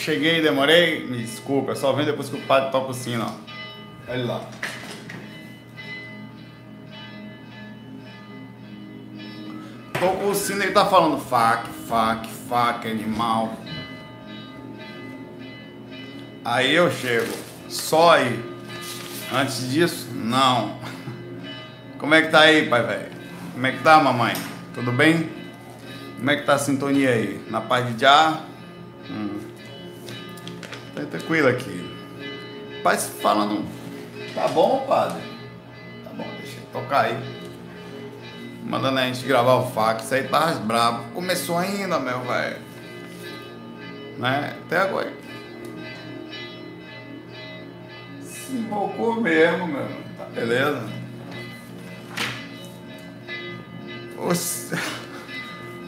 [0.00, 4.10] Cheguei, demorei, me desculpa, só vem depois que o padre toca o sino, ó.
[4.10, 4.40] Olha lá.
[9.92, 13.52] Tocou o sino ele tá falando fac, fac, fac, animal.
[16.44, 17.32] Aí eu chego,
[17.68, 18.42] só aí.
[19.32, 20.78] Antes disso, não.
[21.98, 23.10] Como é que tá aí, pai velho?
[23.52, 24.34] Como é que tá, mamãe?
[24.72, 25.30] Tudo bem?
[26.16, 27.44] Como é que tá a sintonia aí?
[27.50, 28.47] Na paz de já?
[29.10, 29.40] Hum.
[30.94, 31.88] Tá tranquilo aqui.
[32.82, 33.64] Pai falando.
[34.34, 35.20] Tá bom, padre?
[36.04, 37.18] Tá bom, deixa eu tocar aí.
[38.64, 40.04] Mandando a gente gravar o fax.
[40.04, 41.04] Isso aí tá brabo.
[41.14, 42.58] Começou ainda, meu velho.
[44.18, 44.56] Né?
[44.66, 45.12] Até agora.
[48.22, 49.88] Se invocou mesmo, meu.
[50.18, 50.82] Tá beleza.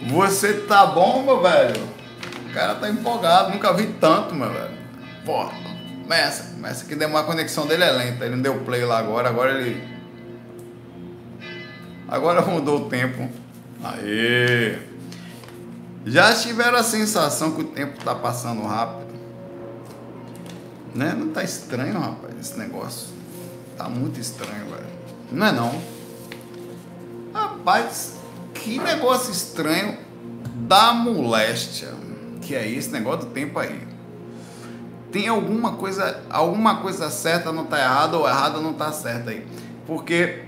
[0.09, 2.00] Você tá bom, meu velho?
[2.51, 4.77] O cara tá empolgado, nunca vi tanto, meu velho.
[5.25, 5.49] Pô,
[6.03, 8.24] começa, começa que uma conexão dele é lenta.
[8.24, 9.88] Ele não deu play lá agora, agora ele.
[12.09, 13.30] Agora mudou o tempo.
[13.85, 14.79] Aê!
[16.05, 19.15] Já tiveram a sensação que o tempo tá passando rápido?
[20.93, 21.15] Né?
[21.17, 23.09] Não tá estranho, rapaz, esse negócio.
[23.77, 24.91] Tá muito estranho, velho.
[25.30, 25.80] Não é não.
[27.33, 28.15] Rapaz,
[28.55, 29.96] que negócio estranho
[30.67, 31.99] da moléstia.
[32.51, 33.80] Que é esse negócio do tempo aí.
[35.12, 39.46] Tem alguma coisa, alguma coisa certa não tá errada ou errada não tá certa aí.
[39.87, 40.46] Porque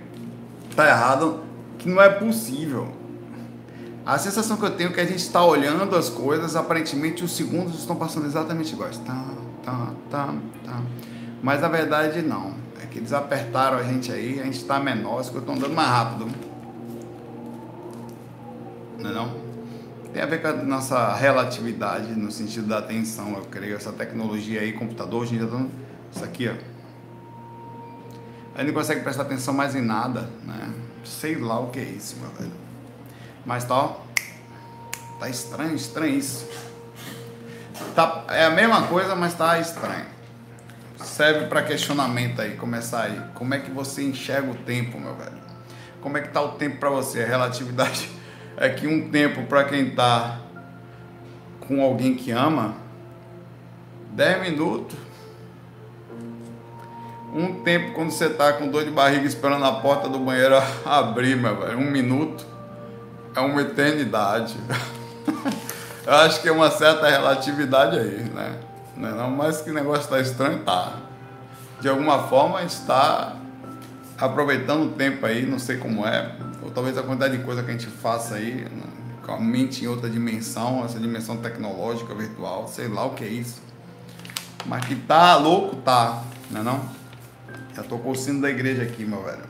[0.75, 1.45] tá errado
[1.79, 2.93] que não é possível.
[4.05, 7.37] A sensação que eu tenho é que a gente está olhando as coisas, aparentemente os
[7.37, 8.99] segundos estão passando exatamente iguais.
[8.99, 9.25] Tá,
[9.65, 10.83] tá, tá, tá.
[11.41, 12.53] Mas na verdade não.
[12.83, 15.77] É que eles apertaram a gente aí, a gente está menor, as coisas estão andando
[15.77, 16.27] mais rápido.
[18.99, 19.42] Não é não?
[20.13, 23.77] Tem a ver com a nossa relatividade no sentido da atenção, eu creio.
[23.77, 25.65] Essa tecnologia aí, computador, a gente já tá...
[26.15, 26.53] Isso aqui, ó.
[28.55, 30.71] A gente não consegue prestar atenção mais em nada, né?
[31.03, 32.53] Sei lá o que é isso, meu velho.
[33.47, 33.97] Mas tá, ó,
[35.19, 36.47] tá estranho, estranho isso.
[37.95, 40.05] Tá, é a mesma coisa, mas tá estranho.
[41.03, 43.21] Serve para questionamento aí, começar aí.
[43.35, 45.41] Como é que você enxerga o tempo, meu velho?
[46.03, 47.23] Como é que tá o tempo para você?
[47.23, 48.11] A relatividade
[48.63, 50.39] é que um tempo para quem tá
[51.67, 52.77] com alguém que ama,
[54.13, 54.97] 10 minutos.
[57.35, 60.55] Um tempo quando você tá com dor de barriga esperando a porta do banheiro
[60.87, 62.47] abrir, meu velho, um minuto
[63.35, 64.57] é uma eternidade.
[66.07, 68.61] Eu acho que é uma certa relatividade aí, né?
[68.97, 70.99] Não, é não mas que negócio tá estranho, tá.
[71.81, 73.35] De alguma forma está
[74.23, 77.71] aproveitando o tempo aí, não sei como é, ou talvez a quantidade de coisa que
[77.71, 78.65] a gente faça aí,
[79.21, 83.29] com a mente em outra dimensão, essa dimensão tecnológica, virtual, sei lá o que é
[83.29, 83.61] isso.
[84.65, 86.23] Mas que tá louco, tá,
[86.53, 86.89] não é não?
[87.75, 89.43] Já tocou o sino da igreja aqui, meu velho.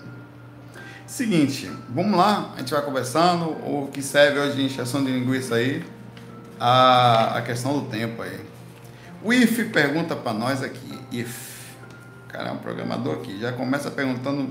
[1.07, 5.57] Seguinte, vamos lá, a gente vai conversando, o que serve hoje de injeção de linguiça
[5.57, 5.85] aí,
[6.59, 8.41] a, a questão do tempo aí.
[9.23, 11.52] O IF pergunta para nós aqui, IF,
[12.33, 14.49] cara é um programador aqui, já começa perguntando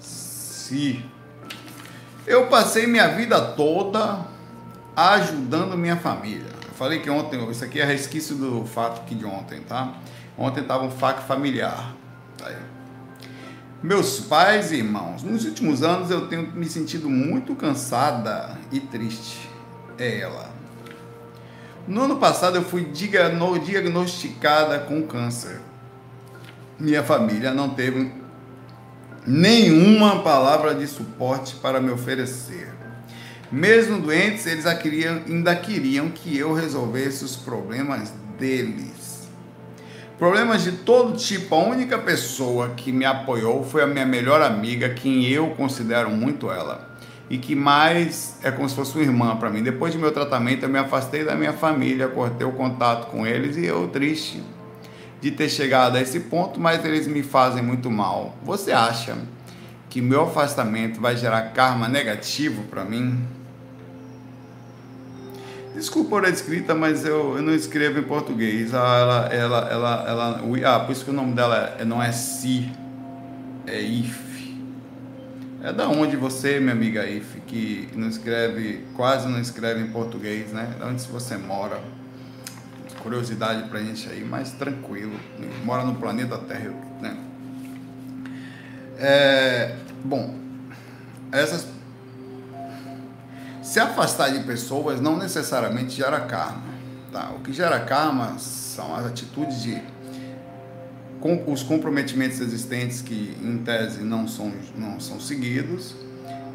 [0.00, 1.04] se
[2.26, 4.26] eu passei minha vida toda
[4.96, 6.50] ajudando minha família.
[6.66, 9.94] Eu falei que ontem, isso aqui é resquício do fato que de ontem, tá?
[10.36, 11.94] Ontem tava um fato familiar.
[12.36, 12.56] Tá aí.
[13.82, 19.48] Meus pais e irmãos, nos últimos anos eu tenho me sentido muito cansada e triste.
[19.96, 20.50] É ela.
[21.86, 25.60] No ano passado eu fui diagnosticada com câncer.
[26.80, 28.10] Minha família não teve
[29.26, 32.72] nenhuma palavra de suporte para me oferecer.
[33.52, 39.28] Mesmo doentes, eles ainda queriam que eu resolvesse os problemas deles.
[40.18, 41.54] Problemas de todo tipo.
[41.54, 46.50] A única pessoa que me apoiou foi a minha melhor amiga, quem eu considero muito
[46.50, 46.96] ela.
[47.28, 49.62] E que mais é como se fosse uma irmã para mim.
[49.62, 53.58] Depois de meu tratamento, eu me afastei da minha família, cortei o contato com eles
[53.58, 54.42] e eu triste
[55.20, 58.34] de ter chegado a esse ponto, mas eles me fazem muito mal.
[58.42, 59.16] Você acha
[59.88, 63.20] que meu afastamento vai gerar karma negativo para mim?
[65.74, 68.74] Desculpa a escrita, mas eu, eu não escrevo em português.
[68.74, 72.12] Ah, ela, ela, ela, ela, ah, por isso que o nome dela é, não é
[72.12, 72.70] Si,
[73.66, 74.30] é If.
[75.62, 80.52] É da onde você, minha amiga If, que não escreve, quase não escreve em português,
[80.52, 80.74] né?
[80.78, 81.80] De onde você mora?
[83.02, 85.18] Curiosidade pra gente aí, mas tranquilo.
[85.64, 87.16] Mora no planeta Terra, né?
[88.98, 90.34] É, bom,
[91.32, 91.66] essas
[93.62, 96.70] se afastar de pessoas não necessariamente gera karma,
[97.12, 97.32] Tá?
[97.36, 99.82] O que gera karma são as atitudes de
[101.20, 105.94] com, os comprometimentos existentes que em tese não são, não são seguidos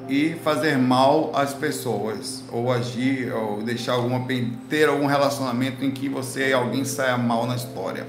[0.07, 4.25] e fazer mal às pessoas ou agir ou deixar alguma
[4.69, 8.05] ter algum relacionamento em que você e alguém saia mal na história.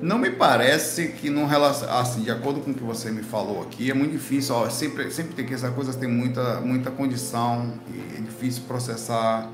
[0.00, 3.62] Não me parece que num relacionamento, assim, de acordo com o que você me falou
[3.62, 7.72] aqui, é muito difícil, ó, sempre, sempre tem que essas coisas têm muita, muita condição,
[8.14, 9.50] é difícil processar,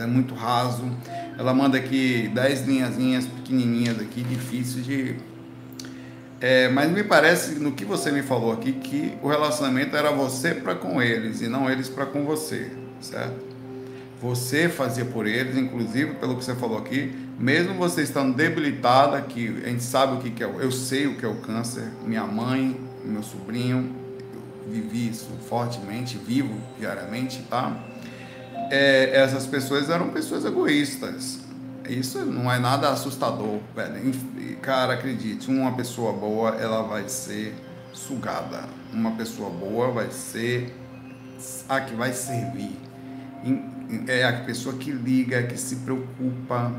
[0.00, 0.82] é muito raso.
[1.38, 5.16] Ela manda aqui 10 linhazinhas pequenininhas aqui, difícil de
[6.40, 10.54] é, mas me parece, no que você me falou aqui, que o relacionamento era você
[10.54, 13.46] para com eles e não eles para com você, certo?
[14.20, 19.62] Você fazia por eles, inclusive pelo que você falou aqui, mesmo você estando debilitada, que
[19.64, 22.78] a gente sabe o que, é, eu sei o que é o câncer, minha mãe,
[23.04, 23.94] meu sobrinho,
[24.66, 27.76] eu vivi isso fortemente, vivo diariamente, tá?
[28.70, 31.45] É, essas pessoas eram pessoas egoístas,
[31.88, 34.14] isso não é nada assustador, velho.
[34.62, 37.54] Cara, acredite, uma pessoa boa, ela vai ser
[37.92, 38.64] sugada.
[38.92, 40.74] Uma pessoa boa vai ser
[41.68, 42.76] a que vai servir.
[44.08, 46.72] É a pessoa que liga, que se preocupa.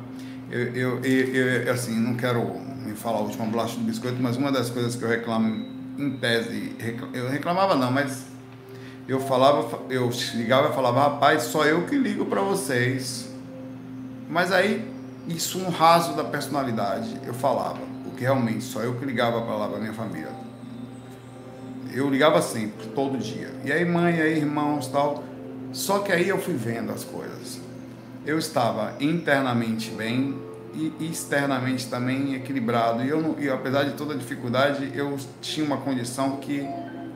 [0.50, 4.38] Eu, eu, eu, eu assim, não quero me falar a última bolacha do biscoito, mas
[4.38, 6.75] uma das coisas que eu reclamo, em tese,
[7.13, 8.25] eu reclamava não, mas
[9.07, 13.30] eu falava, eu ligava e falava, rapaz, só eu que ligo para vocês.
[14.30, 14.97] Mas aí
[15.27, 19.68] isso um raso da personalidade eu falava, porque realmente só eu que ligava para lá
[19.68, 20.31] para minha família.
[21.94, 23.51] Eu ligava sempre, todo dia.
[23.63, 25.24] E aí mãe, aí irmãos, tal.
[25.74, 27.59] Só que aí eu fui vendo as coisas.
[28.25, 30.38] Eu estava internamente bem
[30.74, 33.03] e externamente também equilibrado.
[33.03, 36.68] E eu e apesar de toda a dificuldade, eu tinha uma condição que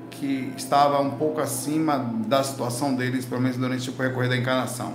[0.09, 1.97] que estava um pouco acima
[2.27, 4.93] da situação deles, pelo menos durante o percorrer da encarnação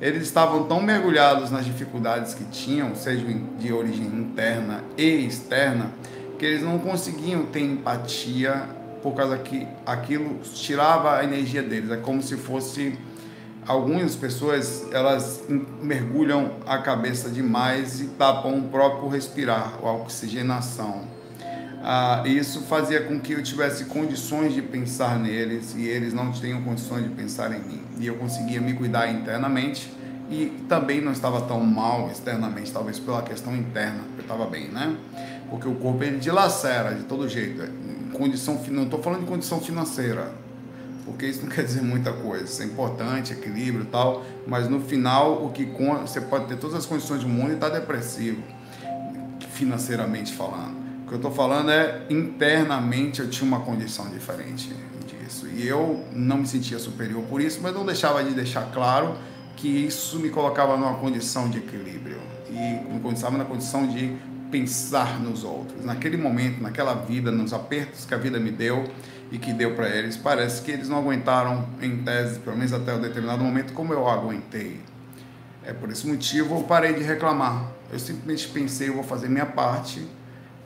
[0.00, 3.24] eles estavam tão mergulhados nas dificuldades que tinham, seja
[3.58, 5.90] de origem interna e externa,
[6.38, 8.68] que eles não conseguiam ter empatia
[9.02, 11.90] por causa que aquilo tirava a energia deles.
[11.90, 12.98] É como se fosse
[13.66, 15.44] algumas pessoas elas
[15.82, 21.13] mergulham a cabeça demais e tapam o próprio respirar, a oxigenação.
[21.86, 26.62] Ah, isso fazia com que eu tivesse condições de pensar neles e eles não tinham
[26.62, 27.82] condições de pensar em mim.
[27.98, 29.92] E eu conseguia me cuidar internamente
[30.30, 34.96] e também não estava tão mal externamente, talvez pela questão interna, eu estava bem, né?
[35.50, 37.62] Porque o corpo ele dilacera de todo jeito.
[38.14, 40.32] Condição, não estou falando de condição financeira,
[41.04, 42.44] porque isso não quer dizer muita coisa.
[42.44, 45.66] Isso é importante, equilíbrio e tal, mas no final o que
[46.00, 48.42] você pode ter todas as condições do mundo e estar tá depressivo,
[49.52, 50.83] financeiramente falando.
[51.04, 54.74] O que eu estou falando é internamente eu tinha uma condição diferente
[55.06, 55.46] disso.
[55.46, 59.14] E eu não me sentia superior por isso, mas não deixava de deixar claro
[59.54, 62.18] que isso me colocava numa condição de equilíbrio
[62.48, 64.16] e me colocava na condição de
[64.50, 65.84] pensar nos outros.
[65.84, 68.88] Naquele momento, naquela vida, nos apertos que a vida me deu
[69.30, 72.94] e que deu para eles, parece que eles não aguentaram em tese, pelo menos até
[72.94, 74.80] um determinado momento, como eu aguentei.
[75.66, 77.70] É por esse motivo eu parei de reclamar.
[77.92, 80.06] Eu simplesmente pensei, eu vou fazer minha parte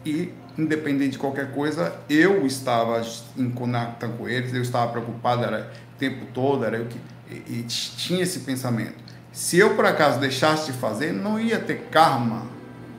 [0.04, 3.00] e independente de qualquer coisa, eu estava
[3.36, 6.98] em contato com eles, eu estava preocupado era, o tempo todo, era eu que
[7.30, 8.96] e, e tinha esse pensamento.
[9.32, 12.46] Se eu por acaso deixasse de fazer, não ia ter karma,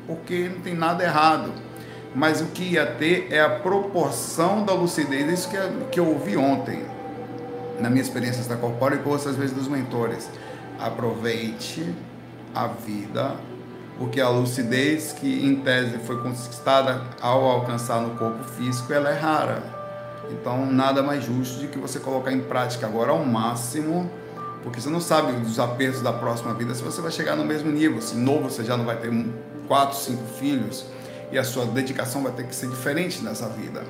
[0.08, 1.52] porque não tem nada errado.
[2.16, 5.58] Mas o que ia ter é a proporção da lucidez, isso que,
[5.92, 6.84] que eu ouvi ontem,
[7.80, 10.30] na minha experiência da corpórea e com outras vezes dos mentores.
[10.80, 11.94] Aproveite
[12.56, 13.36] a vida
[14.00, 19.20] porque a lucidez que em tese foi conquistada ao alcançar no corpo físico, ela é
[19.20, 19.62] rara.
[20.32, 24.10] Então, nada mais justo de que você colocar em prática agora ao máximo,
[24.64, 27.70] porque você não sabe dos apertos da próxima vida, se você vai chegar no mesmo
[27.70, 28.02] nível.
[28.02, 29.12] Se novo você já não vai ter
[29.68, 30.86] quatro, cinco filhos,
[31.32, 33.84] e a sua dedicação vai ter que ser diferente nessa vida.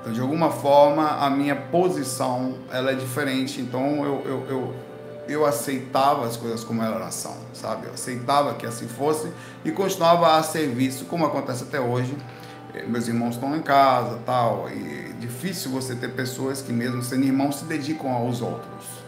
[0.00, 3.60] Então, de alguma forma, a minha posição ela é diferente.
[3.60, 4.74] Então, eu, eu, eu
[5.28, 7.86] eu aceitava as coisas como elas são, sabe?
[7.86, 9.32] Eu aceitava que assim fosse
[9.64, 12.16] e continuava a serviço, como acontece até hoje.
[12.74, 17.02] Eh, meus irmãos estão em casa, tal, e é difícil você ter pessoas que mesmo
[17.02, 19.02] sendo irmãos se dedicam aos outros.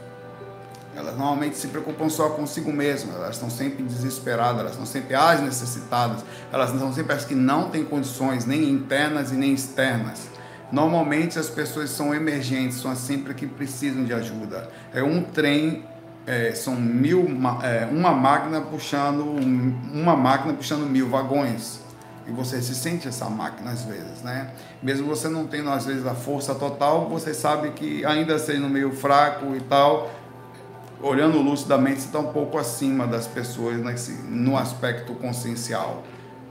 [0.96, 5.40] Elas normalmente se preocupam só consigo mesmas, elas estão sempre desesperadas, elas estão sempre as
[5.40, 10.28] necessitadas, elas estão sempre as que não têm condições, nem internas e nem externas.
[10.70, 14.70] Normalmente as pessoas são emergentes, são sempre que precisam de ajuda.
[14.92, 15.84] É um trem
[16.26, 17.26] é, são mil,
[17.62, 19.24] é, uma máquina puxando
[19.92, 21.80] uma máquina puxando mil vagões
[22.26, 24.50] e você se sente essa máquina às vezes, né?
[24.82, 28.92] Mesmo você não tendo às vezes a força total, você sabe que ainda sendo meio
[28.92, 30.10] fraco e tal,
[31.02, 36.02] olhando lucidamente, você está um pouco acima das pessoas nesse, no aspecto consciencial,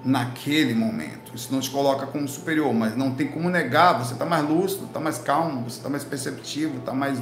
[0.05, 1.33] naquele momento.
[1.33, 3.97] Isso não te coloca como superior, mas não tem como negar.
[3.97, 7.17] Você está mais lúcido, está mais calmo, você está mais perceptivo, está mais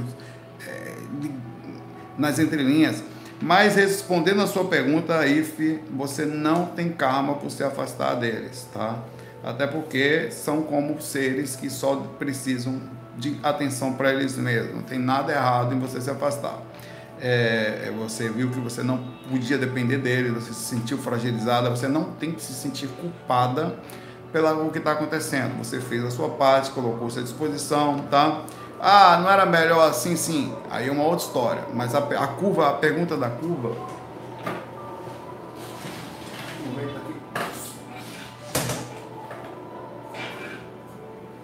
[0.67, 0.95] é,
[2.17, 3.03] nas entrelinhas.
[3.41, 5.57] Mas respondendo a sua pergunta, If,
[5.91, 8.99] você não tem karma por se afastar deles, tá?
[9.43, 12.79] Até porque são como seres que só precisam
[13.17, 14.75] de atenção para eles mesmos.
[14.75, 16.61] Não tem nada errado em você se afastar.
[17.19, 18.99] É, é, você viu que você não
[19.29, 23.75] podia depender deles, você se sentiu fragilizada, você não tem que se sentir culpada
[24.31, 25.57] pelo que está acontecendo.
[25.57, 28.43] Você fez a sua parte, colocou-se à disposição, tá?
[28.83, 30.51] Ah, não era melhor assim, sim.
[30.67, 31.61] Aí é uma outra história.
[31.71, 33.75] Mas a, a curva, a pergunta da curva.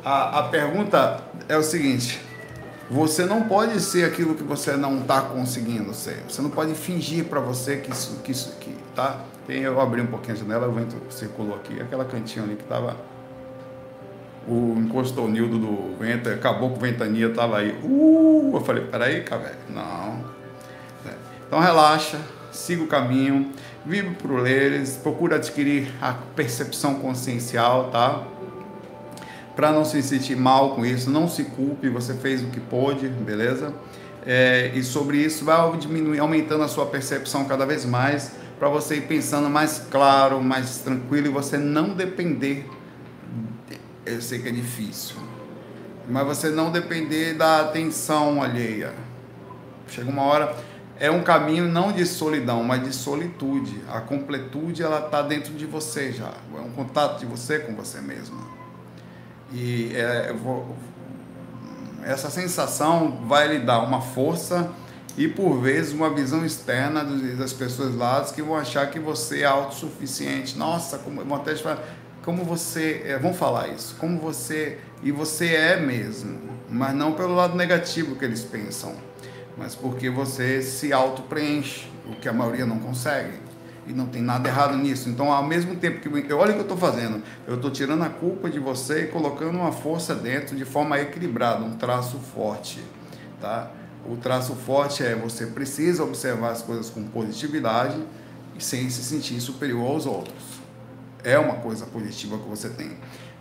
[0.03, 2.20] A, a pergunta é o seguinte:
[2.89, 6.24] você não pode ser aquilo que você não está conseguindo ser.
[6.27, 9.20] Você não pode fingir para você que isso, que isso, que tá.
[9.46, 12.63] Tem, eu abri um pouquinho a janela, o vento circulou aqui, aquela cantinha ali que
[12.63, 12.98] tava
[14.48, 17.77] o encostou Nildo do vento, acabou com ventania, tava aí.
[17.84, 20.24] Uh, eu falei, peraí, cara, não.
[21.06, 21.13] É.
[21.46, 22.18] Então relaxa,
[22.51, 23.51] siga o caminho,
[23.86, 28.24] vive por eles, procura adquirir a percepção consciencial, tá?
[29.56, 33.10] Para não se sentir mal com isso, não se culpe, você fez o que pôde,
[33.10, 33.74] beleza?
[34.25, 38.96] É, e sobre isso vai diminuir, aumentando a sua percepção cada vez mais, para você
[38.96, 42.66] ir pensando mais claro, mais tranquilo e você não depender
[44.08, 45.18] eu sei que é difícil.
[46.08, 48.94] Mas você não depender da atenção alheia.
[49.88, 50.56] Chega uma hora,
[51.00, 53.82] é um caminho não de solidão, mas de solitude.
[53.90, 56.32] A completude ela está dentro de você já.
[56.56, 58.40] É um contato de você com você mesmo.
[59.52, 60.76] E é, vou,
[62.04, 64.72] essa sensação vai lhe dar uma força
[65.18, 69.46] e por vezes uma visão externa das pessoas lá que vão achar que você é
[69.46, 70.58] autossuficiente.
[70.58, 71.84] Nossa, como vão até falar,
[72.27, 76.38] como você, é, vamos falar isso, como você, e você é mesmo,
[76.69, 78.93] mas não pelo lado negativo que eles pensam,
[79.57, 83.39] mas porque você se auto-preenche, o que a maioria não consegue.
[83.88, 85.07] E não tem nada errado nisso.
[85.07, 86.34] Então, ao mesmo tempo que.
[86.34, 87.24] Olha o que eu estou fazendo.
[87.48, 91.63] Eu estou tirando a culpa de você e colocando uma força dentro de forma equilibrada,
[91.63, 92.84] um traço forte.
[93.39, 93.72] Tá?
[94.05, 97.98] O traço forte é você precisa observar as coisas com positividade
[98.60, 100.57] e sem se sentir superior aos outros
[101.24, 102.92] é uma coisa positiva que você tem.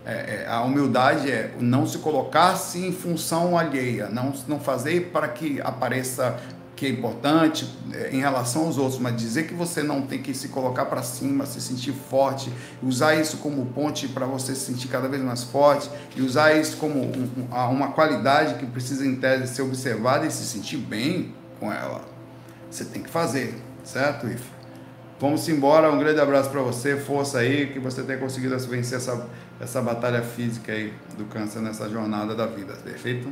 [0.05, 5.27] É, é, a humildade é não se colocar-se em função alheia, não, não fazer para
[5.27, 6.39] que apareça
[6.77, 10.33] que é importante é, em relação aos outros, mas dizer que você não tem que
[10.33, 14.87] se colocar para cima, se sentir forte, usar isso como ponte para você se sentir
[14.87, 19.53] cada vez mais forte e usar isso como um, uma qualidade que precisa em tese
[19.53, 22.05] ser observada e se sentir bem com ela.
[22.69, 24.56] Você tem que fazer, certo, Ifa?
[25.19, 29.27] Vamos embora, um grande abraço para você, força aí, que você tenha conseguido vencer essa,
[29.59, 33.27] essa batalha física aí do câncer nessa jornada da vida, perfeito?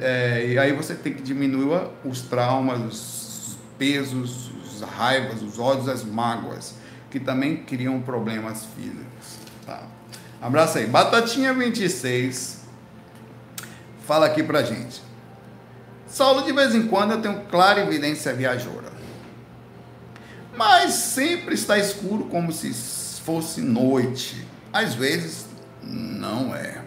[0.00, 5.88] É, e aí você tem que diminuir os traumas, os pesos, as raivas, os ódios,
[5.88, 6.74] as mágoas,
[7.08, 9.84] que também criam problemas físicos, tá?
[10.42, 10.86] Abraço aí.
[10.86, 12.64] Batatinha 26
[14.04, 15.00] fala aqui pra gente.
[16.08, 18.95] Saulo, de vez em quando eu tenho clara evidência viajoura
[20.56, 22.72] mas sempre está escuro como se
[23.22, 24.46] fosse noite.
[24.72, 25.46] Às vezes
[25.82, 26.82] não é.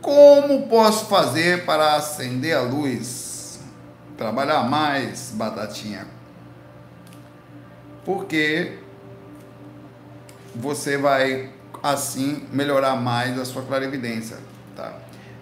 [0.00, 3.60] Como posso fazer para acender a luz?
[4.18, 6.06] Trabalhar mais, batatinha.
[8.04, 8.78] Porque
[10.54, 11.50] você vai
[11.82, 14.38] assim melhorar mais a sua clarividência,
[14.76, 14.92] tá?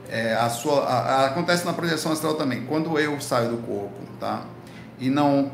[0.09, 2.65] É, a sua, a, a, acontece na projeção astral também.
[2.67, 4.45] Quando eu saio do corpo, tá?
[4.99, 5.51] E não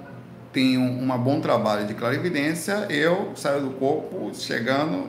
[0.58, 5.06] tenho um bom trabalho de clarividência, eu saio do corpo chegando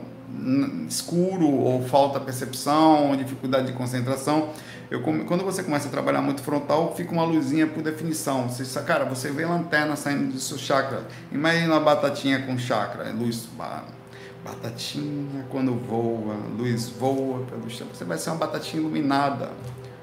[0.88, 4.50] escuro ou falta percepção, dificuldade de concentração.
[4.88, 8.48] Eu, quando você começa a trabalhar muito frontal, fica uma luzinha por definição.
[8.48, 11.02] Você, cara, você vê lanterna saindo do seu chakra.
[11.32, 13.48] Imagina uma batatinha com chakra, é luz.
[14.44, 17.88] Batatinha quando voa, luz voa pelo chão.
[17.92, 19.50] Você vai ser uma batatinha iluminada,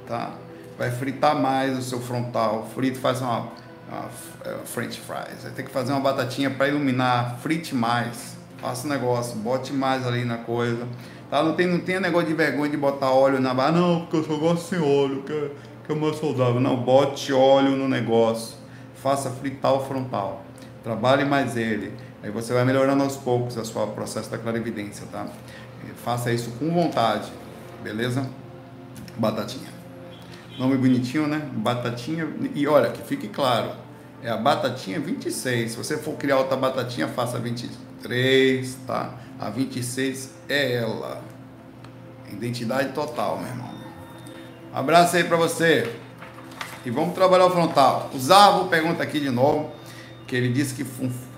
[0.05, 0.33] tá?
[0.77, 2.69] Vai fritar mais o seu frontal.
[2.75, 3.47] Frito faz uma
[3.89, 5.45] uh, French fries.
[5.45, 10.05] Aí tem que fazer uma batatinha para iluminar, frite mais, faça o negócio, bote mais
[10.05, 10.87] ali na coisa.
[11.29, 11.43] Tá?
[11.43, 14.23] Não, tem, não tem negócio de vergonha de botar óleo na barra, não, porque eu
[14.23, 15.51] só gosto sem óleo, que é,
[15.85, 16.59] que é mais saudável.
[16.59, 18.55] Não, bote óleo no negócio,
[18.95, 20.43] faça fritar o frontal,
[20.83, 21.93] trabalhe mais ele.
[22.23, 25.27] Aí você vai melhorando aos poucos o seu processo da clarividência, tá?
[26.03, 27.31] Faça isso com vontade,
[27.83, 28.27] beleza?
[29.17, 29.76] Batatinha.
[30.57, 31.49] Nome bonitinho, né?
[31.53, 32.27] Batatinha.
[32.55, 33.71] E olha, que fique claro,
[34.23, 35.71] É a batatinha 26.
[35.71, 39.13] Se você for criar outra batatinha, faça 23, tá?
[39.39, 41.21] A 26 é ela.
[42.31, 43.69] Identidade total, meu irmão.
[44.73, 45.93] Abraço aí para você.
[46.83, 48.09] E vamos trabalhar o frontal.
[48.13, 49.69] O Zavo pergunta aqui de novo,
[50.25, 50.85] que ele disse que,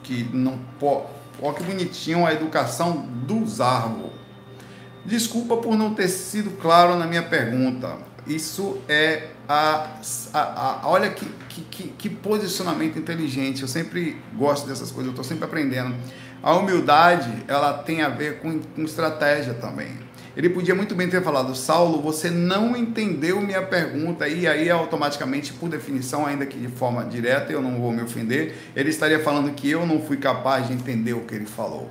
[0.01, 1.07] que não pode.
[1.41, 4.11] Olha que bonitinho a educação do Zarvo.
[5.05, 7.97] Desculpa por não ter sido claro na minha pergunta.
[8.29, 9.98] Isso é a,
[10.31, 13.63] a, a olha que, que, que, posicionamento inteligente.
[13.63, 15.95] Eu sempre gosto dessas coisas, eu estou sempre aprendendo.
[16.43, 19.98] A humildade, ela tem a ver com, com estratégia também.
[20.38, 25.51] Ele podia muito bem ter falado, Saulo, você não entendeu minha pergunta, e aí automaticamente,
[25.53, 29.51] por definição, ainda que de forma direta, eu não vou me ofender, ele estaria falando
[29.53, 31.89] que eu não fui capaz de entender o que ele falou.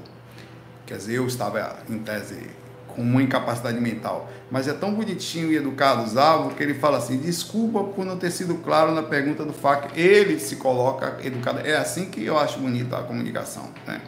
[0.86, 2.36] Quer dizer, eu estava, em tese,
[2.98, 4.30] uma incapacidade mental.
[4.50, 8.30] Mas é tão bonitinho e educado Zavo que ele fala assim: desculpa por não ter
[8.30, 9.98] sido claro na pergunta do FAC.
[9.98, 11.60] Ele se coloca educado.
[11.60, 13.70] É assim que eu acho bonita a comunicação.
[13.86, 14.00] Né?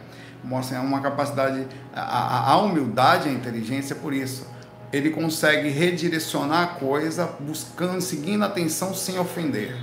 [0.43, 4.47] mostra uma capacidade, a, a humildade, a inteligência por isso.
[4.91, 9.75] Ele consegue redirecionar a coisa buscando, seguindo a atenção sem ofender.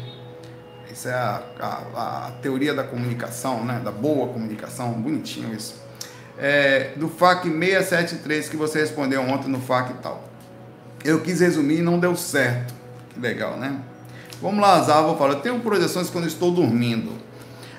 [0.91, 3.81] Essa é a, a, a, teoria da comunicação, né?
[3.83, 5.88] da boa comunicação, bonitinho isso.
[6.39, 10.29] É, do FAC 673 que você respondeu ontem no FAC e tal.
[11.05, 12.75] Eu quis resumir e não deu certo.
[13.11, 13.81] Que legal, né?
[14.41, 15.33] Vamos lá, falar.
[15.33, 17.29] Eu tenho projeções quando estou dormindo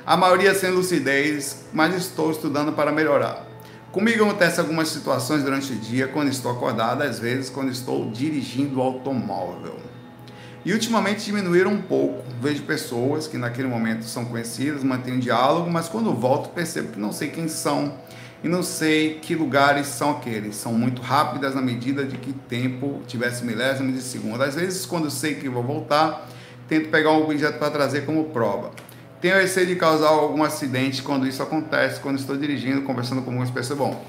[0.09, 3.45] a maioria sem lucidez, mas estou estudando para melhorar.
[3.91, 8.79] Comigo acontece algumas situações durante o dia, quando estou acordado, às vezes quando estou dirigindo
[8.79, 9.77] o automóvel.
[10.65, 12.23] E ultimamente diminuíram um pouco.
[12.41, 16.99] Vejo pessoas que naquele momento são conhecidas, mantêm um diálogo, mas quando volto percebo que
[16.99, 17.93] não sei quem são
[18.43, 20.55] e não sei que lugares são aqueles.
[20.55, 24.41] São muito rápidas na medida de que tempo tivesse milésimos de segundo.
[24.41, 26.27] Às vezes, quando sei que vou voltar,
[26.67, 28.71] tento pegar um objeto para trazer como prova.
[29.19, 33.51] Tenho receio de causar algum acidente quando isso acontece, quando estou dirigindo, conversando com algumas
[33.51, 33.77] pessoas.
[33.77, 34.05] Bom,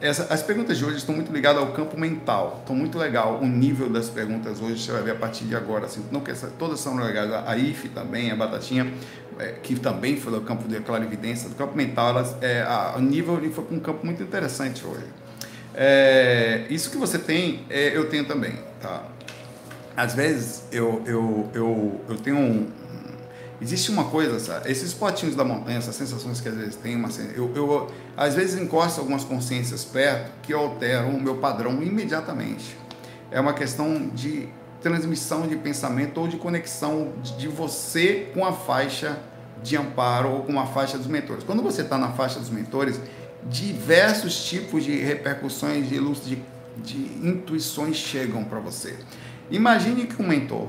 [0.00, 2.58] essa, as perguntas de hoje estão muito ligadas ao campo mental.
[2.60, 3.38] Estão muito legal.
[3.42, 5.86] O nível das perguntas hoje você vai ver a partir de agora.
[5.86, 7.30] Assim, não que essa, todas são legais.
[7.32, 8.92] A IF também, a Batatinha,
[9.38, 12.10] é, que também foi do campo de clarividência, do campo mental.
[12.10, 15.06] Elas, é, a, nível ele foi para um campo muito interessante hoje.
[15.74, 18.58] É, isso que você tem, é, eu tenho também.
[18.80, 19.04] Tá?
[19.96, 22.68] Às vezes eu, eu, eu, eu tenho um,
[23.64, 24.70] Existe uma coisa, sabe?
[24.70, 28.60] esses potinhos da montanha, essas sensações que às vezes tem, uma, eu, eu às vezes
[28.60, 32.76] encosto algumas consciências perto que alteram o meu padrão imediatamente.
[33.30, 34.48] É uma questão de
[34.84, 39.18] transmissão de pensamento ou de conexão de você com a faixa
[39.62, 41.42] de amparo ou com a faixa dos mentores.
[41.42, 43.00] Quando você está na faixa dos mentores,
[43.48, 46.38] diversos tipos de repercussões de luz, de,
[46.76, 48.94] de intuições chegam para você.
[49.50, 50.68] Imagine que um mentor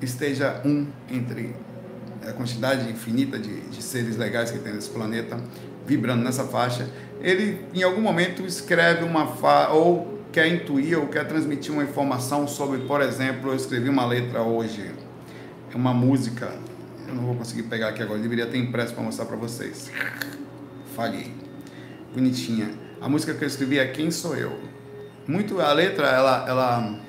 [0.00, 1.54] esteja um entre
[2.26, 5.38] a quantidade infinita de, de seres legais que tem nesse planeta
[5.86, 6.88] vibrando nessa faixa,
[7.20, 12.46] ele em algum momento escreve uma fa ou quer intuir ou quer transmitir uma informação
[12.46, 14.90] sobre, por exemplo, eu escrevi uma letra hoje,
[15.72, 16.52] é uma música,
[17.06, 19.90] eu não vou conseguir pegar aqui agora, deveria ter impresso para mostrar para vocês.
[20.94, 21.32] Falhei.
[22.14, 22.70] Bonitinha.
[23.00, 24.58] A música que eu escrevi é Quem Sou Eu.
[25.26, 27.00] Muito a letra ela ela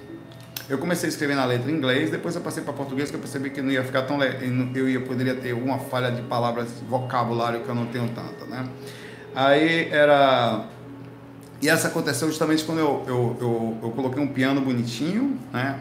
[0.72, 3.20] eu comecei a escrever na letra em inglês, depois eu passei para português, que eu
[3.20, 4.24] percebi que não ia ficar tão.
[4.24, 8.66] Eu ia, poderia ter alguma falha de palavras, vocabulário que eu não tenho tanto, né?
[9.36, 10.64] Aí era.
[11.62, 15.80] E essa aconteceu justamente quando eu, eu, eu, eu coloquei um piano bonitinho, né?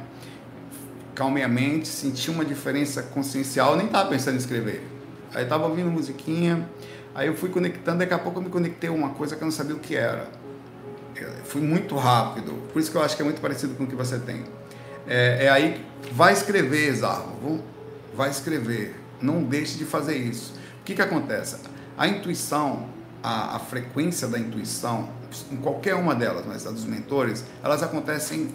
[1.14, 4.86] Calmei a mente, senti uma diferença consciencial, nem estava pensando em escrever.
[5.34, 6.68] Aí estava ouvindo musiquinha,
[7.14, 9.46] aí eu fui conectando, daqui a pouco eu me conectei a uma coisa que eu
[9.46, 10.28] não sabia o que era.
[11.16, 13.86] Eu fui muito rápido, por isso que eu acho que é muito parecido com o
[13.86, 14.44] que você tem.
[15.06, 17.62] É, é aí, vai escrever, Zarvo,
[18.14, 18.96] vai escrever.
[19.20, 20.54] Não deixe de fazer isso.
[20.80, 21.56] O que, que acontece?
[21.96, 22.88] A intuição,
[23.22, 25.19] a, a frequência da intuição,
[25.50, 28.52] em qualquer uma delas, mas a dos mentores, elas acontecem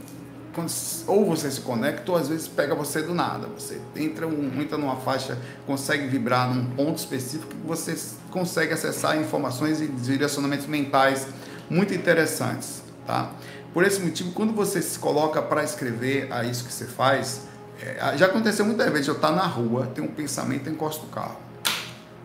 [0.56, 0.72] quando,
[1.06, 3.48] ou você se conecta ou às vezes pega você do nada.
[3.58, 7.96] Você entra, um, entra numa faixa, consegue vibrar num ponto específico que você
[8.32, 11.28] consegue acessar informações e direcionamentos mentais
[11.70, 13.32] muito interessantes, tá?
[13.74, 17.42] Por esse motivo, quando você se coloca para escrever a isso que você faz,
[17.82, 21.10] é, já aconteceu muitas vezes, eu estar tá na rua, tenho um pensamento, encosto o
[21.10, 21.45] carro.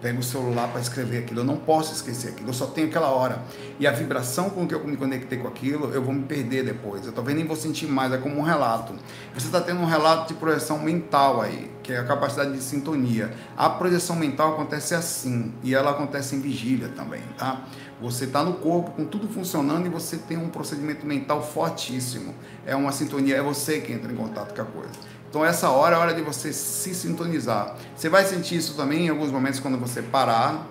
[0.01, 3.09] Pego o celular para escrever aquilo, eu não posso esquecer aquilo, eu só tenho aquela
[3.09, 3.43] hora.
[3.79, 7.05] E a vibração com que eu me conectei com aquilo, eu vou me perder depois.
[7.05, 8.95] Eu talvez nem vou sentir mais, é como um relato.
[9.35, 13.31] Você está tendo um relato de projeção mental aí, que é a capacidade de sintonia.
[13.55, 17.65] A projeção mental acontece assim, e ela acontece em vigília também, tá?
[18.01, 22.35] Você está no corpo com tudo funcionando e você tem um procedimento mental fortíssimo.
[22.65, 25.10] É uma sintonia, é você que entra em contato com a coisa.
[25.31, 27.77] Então essa hora é a hora de você se sintonizar.
[27.97, 30.69] Você vai sentir isso também em alguns momentos quando você parar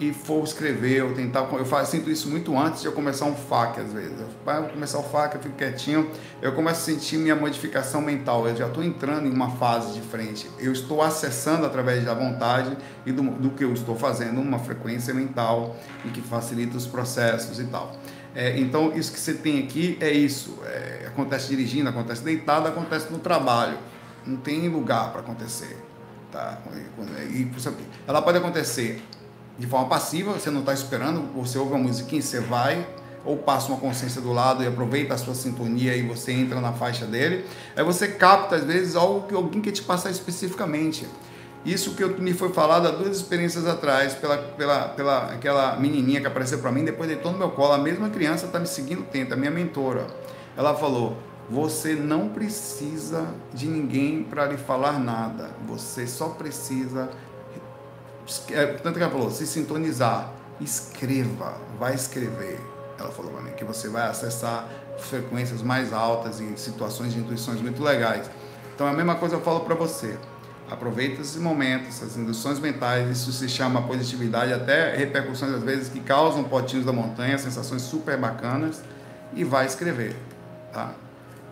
[0.00, 1.46] e for escrever ou tentar.
[1.52, 4.16] Eu faço, sinto isso muito antes de eu começar um FAQ, às vezes.
[4.44, 6.10] Vou começar o FAQ, eu fico quietinho,
[6.42, 8.48] eu começo a sentir minha modificação mental.
[8.48, 10.50] Eu já estou entrando em uma fase diferente.
[10.58, 15.14] Eu estou acessando através da vontade e do, do que eu estou fazendo uma frequência
[15.14, 17.92] mental e que facilita os processos e tal.
[18.34, 20.58] É, então, isso que você tem aqui é isso.
[20.64, 23.76] É, acontece dirigindo, acontece deitado, acontece no trabalho.
[24.26, 25.76] Não tem lugar para acontecer.
[26.30, 26.58] Tá?
[27.32, 27.50] E,
[28.06, 29.02] ela pode acontecer
[29.58, 32.86] de forma passiva, você não está esperando, você ouve uma musiquinha, você vai,
[33.24, 36.72] ou passa uma consciência do lado e aproveita a sua sintonia e você entra na
[36.72, 37.44] faixa dele.
[37.76, 41.06] Aí você capta, às vezes, algo que alguém quer te passar especificamente.
[41.64, 46.20] Isso que eu, me foi falado há duas experiências atrás, pela, pela, pela aquela menininha
[46.20, 49.02] que apareceu para mim, depois deitou no meu colo, a mesma criança está me seguindo
[49.02, 50.06] tenta, minha mentora.
[50.56, 51.18] Ela falou:
[51.50, 57.10] Você não precisa de ninguém para lhe falar nada, você só precisa
[58.50, 62.60] é, tanto que ela falou, se sintonizar, escreva, vai escrever.
[62.98, 67.60] Ela falou para mim que você vai acessar frequências mais altas e situações de intuições
[67.60, 68.30] muito legais.
[68.74, 70.16] Então a mesma coisa eu falo para você.
[70.70, 75.98] Aproveita esses momentos, essas induções mentais, isso se chama positividade, até repercussões às vezes que
[75.98, 78.80] causam potinhos da montanha, sensações super bacanas,
[79.34, 80.14] e vai escrever,
[80.72, 80.92] tá?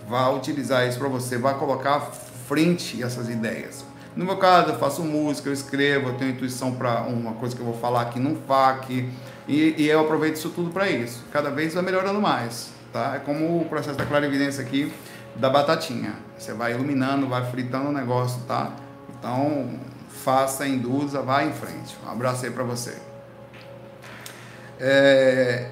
[0.08, 2.00] Vá utilizar isso para você, vai colocar
[2.48, 3.84] frente essas ideias.
[4.16, 7.60] No meu caso, eu faço música, eu escrevo, eu tenho intuição para uma coisa que
[7.60, 9.08] eu vou falar aqui num FAQ,
[9.46, 11.24] e, e eu aproveito isso tudo para isso.
[11.30, 13.14] Cada vez vai melhorando mais, tá?
[13.16, 14.92] É como o processo da clarividência aqui
[15.36, 16.14] da batatinha.
[16.36, 18.72] Você vai iluminando, vai fritando o negócio, tá?
[19.18, 19.78] Então,
[20.24, 21.96] faça, induza, vá em frente.
[22.04, 22.96] Um abraço aí para você.
[24.80, 25.70] É...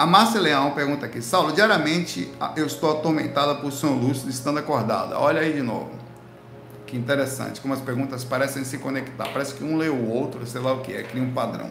[0.00, 5.18] A Márcia Leão pergunta aqui, Saulo, diariamente eu estou atormentada por sonho lúcido estando acordada.
[5.18, 5.90] Olha aí de novo.
[6.86, 9.28] Que interessante, como as perguntas parecem se conectar.
[9.28, 11.70] Parece que um lê o outro, sei lá o que é, cria um padrão.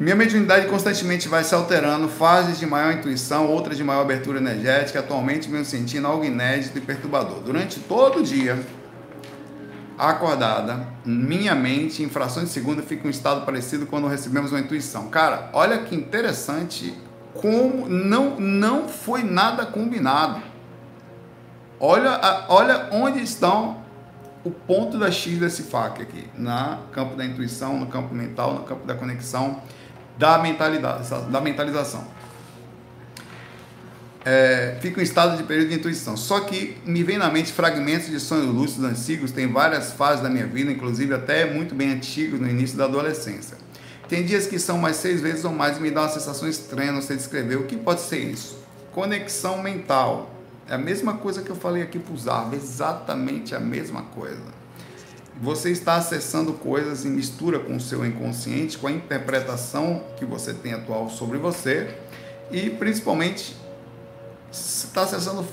[0.00, 5.00] Minha mediunidade constantemente vai se alterando, fases de maior intuição, outras de maior abertura energética.
[5.00, 7.40] Atualmente venho sentindo algo inédito e perturbador.
[7.40, 8.58] Durante todo o dia,
[9.98, 15.08] acordada, minha mente, em frações de segundo, fica um estado parecido quando recebemos uma intuição.
[15.08, 16.94] Cara, olha que interessante
[17.34, 20.42] como não, não foi nada combinado.
[21.78, 23.82] Olha, olha onde estão
[24.44, 28.62] o ponto da X desse FAQ aqui, no campo da intuição, no campo mental, no
[28.62, 29.60] campo da conexão,
[30.18, 32.04] da mentalidade, da mentalização.
[34.24, 36.16] É, fica em estado de período de intuição.
[36.16, 40.30] Só que me vem na mente fragmentos de sonhos lúcidos antigos, tem várias fases da
[40.30, 43.58] minha vida, inclusive até muito bem antigos, no início da adolescência.
[44.08, 46.92] Tem dias que são mais seis vezes ou mais e me dá uma sensação estranha,
[46.92, 47.56] não sei descrever.
[47.56, 48.58] O que pode ser isso?
[48.92, 50.30] Conexão mental.
[50.68, 54.40] É a mesma coisa que eu falei aqui para árvores, exatamente a mesma coisa.
[55.42, 60.54] Você está acessando coisas em mistura com o seu inconsciente, com a interpretação que você
[60.54, 61.94] tem atual sobre você
[62.50, 63.56] e principalmente
[64.54, 65.46] está acessando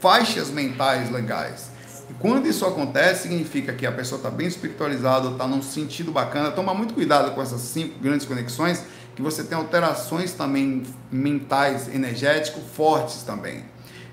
[0.00, 1.70] faixas mentais legais.
[2.08, 6.50] E quando isso acontece, significa que a pessoa está bem espiritualizada, está num sentido bacana.
[6.50, 12.62] Toma muito cuidado com essas cinco grandes conexões, que você tem alterações também mentais, energéticos
[12.74, 13.64] fortes também.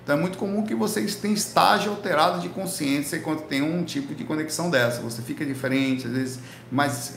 [0.04, 4.16] Então é muito comum que vocês tenham estágio alterado de consciência quando tem um tipo
[4.16, 5.02] de conexão dessa.
[5.02, 6.40] Você fica diferente, às vezes
[6.72, 7.16] mais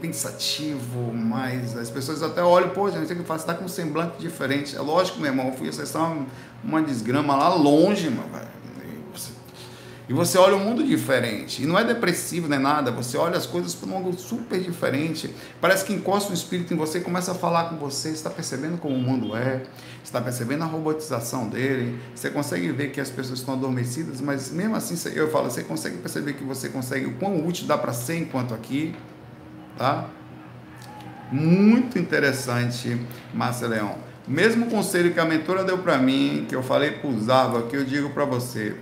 [0.00, 1.76] pensativo, mais.
[1.76, 3.22] As pessoas até olham, pô, gente, o que?
[3.22, 4.76] Você está com um semblante diferente.
[4.76, 6.26] É lógico, meu irmão, eu fui acessar uma,
[6.62, 8.56] uma desgrama lá longe, mano, velho.
[10.08, 11.64] E você olha um mundo diferente.
[11.64, 12.92] E não é depressivo nem nada.
[12.92, 15.34] Você olha as coisas por um ângulo super diferente.
[15.60, 18.10] Parece que encosta um espírito em você, começa a falar com você.
[18.10, 19.64] Você está percebendo como o mundo é.
[20.04, 21.98] Está percebendo a robotização dele.
[22.14, 24.20] Você consegue ver que as pessoas estão adormecidas.
[24.20, 27.76] Mas mesmo assim, eu falo, você consegue perceber que você consegue o quão útil dá
[27.76, 28.94] para ser enquanto aqui.
[29.76, 30.06] Tá?
[31.30, 33.00] Muito interessante,
[33.34, 33.96] Márcia Leão.
[34.26, 37.76] Mesmo conselho que a mentora deu para mim, que eu falei para o Zava, que
[37.76, 38.76] eu digo para você,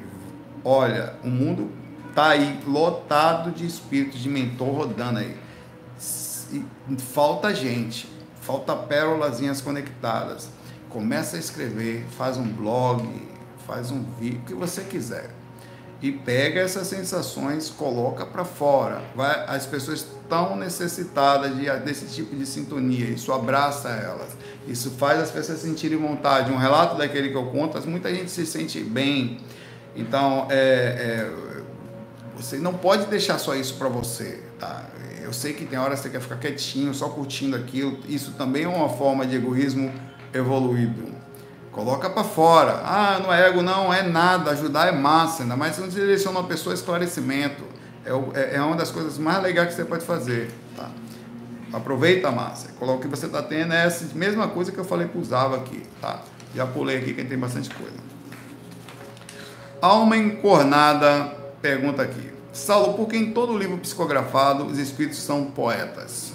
[0.65, 1.71] Olha, o mundo
[2.15, 5.37] tá aí lotado de espíritos de mentor rodando aí.
[7.13, 8.09] Falta gente,
[8.41, 10.49] falta pérolazinhas conectadas.
[10.89, 13.07] Começa a escrever, faz um blog,
[13.67, 15.29] faz um vídeo, o que você quiser.
[16.05, 19.03] E pega essas sensações, coloca para fora.
[19.15, 23.07] Vai, as pessoas estão necessitadas de, desse tipo de sintonia.
[23.07, 24.37] Isso abraça elas.
[24.69, 26.53] Isso faz as pessoas sentirem vontade.
[26.53, 29.41] Um relato daquele que eu conto, muita gente se sente bem
[29.97, 31.31] então, é, é,
[32.37, 34.87] você não pode deixar só isso para você, tá?
[35.23, 37.99] Eu sei que tem horas que você quer ficar quietinho, só curtindo aquilo.
[38.09, 39.93] Isso também é uma forma de egoísmo
[40.35, 41.15] evoluído.
[41.75, 42.83] Coloca para fora.
[42.85, 44.53] Ah, não é ego, não, é nada.
[44.53, 47.65] Ajudar é massa, ainda mais se você direciona uma pessoa a esclarecimento.
[48.07, 48.11] É,
[48.41, 50.55] é, é uma das coisas mais legais que você pode fazer.
[50.77, 50.89] Tá?
[51.73, 52.69] Aproveita a massa.
[52.79, 53.75] Coloca o que você está tendo.
[53.75, 55.83] É essa mesma coisa que eu falei para usava aqui.
[56.01, 56.21] Tá?
[56.55, 57.97] Já pulei aqui que tem bastante coisa.
[59.83, 62.33] Alma encornada pergunta aqui.
[62.53, 66.33] Saulo, por que em todo livro psicografado os espíritos são poetas?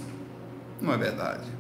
[0.82, 1.59] Não é verdade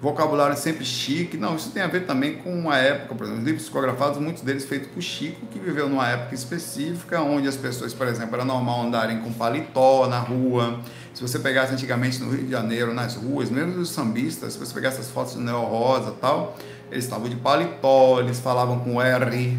[0.00, 1.36] vocabulário sempre chique.
[1.36, 4.42] Não, isso tem a ver também com uma época, por exemplo, os livros psicografados, muitos
[4.42, 8.44] deles feitos por Chico, que viveu numa época específica, onde as pessoas, por exemplo, era
[8.44, 10.80] normal andarem com paletó na rua.
[11.12, 14.72] Se você pegasse antigamente no Rio de Janeiro, nas ruas, mesmo os sambistas, se você
[14.72, 16.56] pegasse as fotos do Neo Rosa tal,
[16.90, 19.58] eles estavam de paletó, eles falavam com R,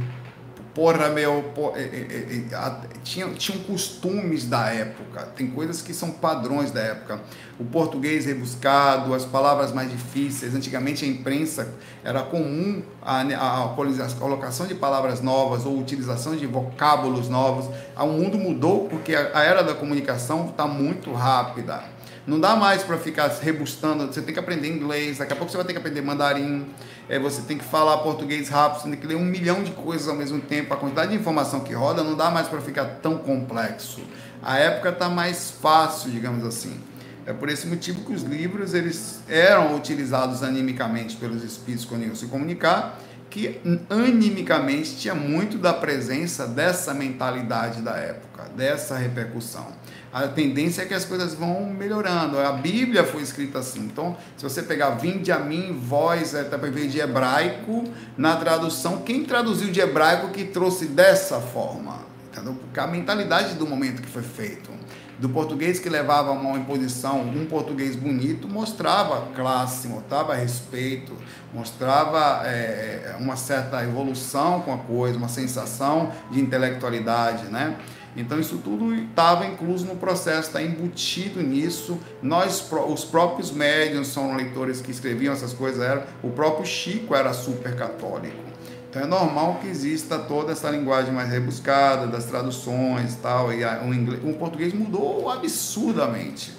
[0.74, 6.12] porra, meu, porra, é, é, é, tinham, tinham costumes da época, tem coisas que são
[6.12, 7.22] padrões da época.
[7.60, 10.56] O português rebuscado, as palavras mais difíceis.
[10.56, 16.48] Antigamente a imprensa era comum a, a, a colocação de palavras novas ou utilização de
[16.48, 17.70] vocábulos novos.
[17.98, 21.84] O mundo mudou porque a, a era da comunicação está muito rápida.
[22.26, 24.06] Não dá mais para ficar rebustando.
[24.08, 26.68] Você tem que aprender inglês, daqui a pouco você vai ter que aprender mandarim
[27.12, 30.08] é, você tem que falar português rápido, você tem que ler um milhão de coisas
[30.08, 30.74] ao mesmo tempo.
[30.74, 34.00] A quantidade de informação que roda não dá mais para ficar tão complexo.
[34.42, 36.80] A época está mais fácil, digamos assim.
[37.26, 42.16] É por esse motivo que os livros eles eram utilizados animicamente pelos espíritos quando iam
[42.16, 42.98] se comunicar,
[43.30, 49.68] que animicamente tinha muito da presença dessa mentalidade da época, dessa repercussão
[50.14, 52.38] a tendência é que as coisas vão melhorando.
[52.38, 53.80] A Bíblia foi escrita assim.
[53.80, 57.86] Então, se você pegar vinde a mim, vós, é, para de hebraico,
[58.18, 62.00] na tradução, quem traduziu de hebraico que trouxe dessa forma?
[62.32, 62.56] Entendeu?
[62.56, 64.70] Porque a mentalidade do momento que foi feito.
[65.18, 71.16] Do português que levava uma imposição, um português bonito, mostrava classe, mostrava respeito,
[71.54, 77.78] mostrava é, uma certa evolução com a coisa, uma sensação de intelectualidade, né?
[78.16, 81.98] Então isso tudo estava incluso no processo, está embutido nisso.
[82.22, 87.34] Nós, os próprios médiums são leitores que escreviam essas coisas, era, o próprio Chico era
[87.34, 88.52] super católico.
[88.90, 93.64] Então é normal que exista toda essa linguagem mais rebuscada, das traduções e tal, e
[93.64, 96.52] o, inglês, o português mudou absurdamente.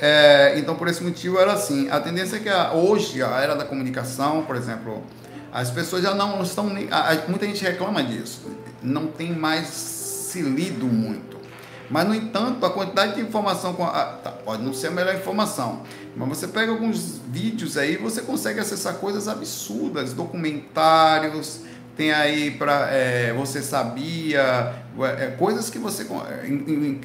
[0.00, 1.88] É, então por esse motivo era assim.
[1.90, 5.04] A tendência é que a, hoje, a era da comunicação, por exemplo,
[5.52, 6.68] as pessoas já não estão.
[7.28, 8.40] Muita gente reclama disso.
[8.82, 9.99] Não tem mais
[10.30, 11.38] se lido muito.
[11.90, 15.82] Mas, no entanto, a quantidade de informação, tá, pode não ser a melhor informação,
[16.16, 21.62] mas você pega alguns vídeos aí, você consegue acessar coisas absurdas, documentários,
[21.96, 24.72] tem aí para é, você sabia,
[25.18, 26.06] é, coisas que você,
[26.44, 27.00] em, em,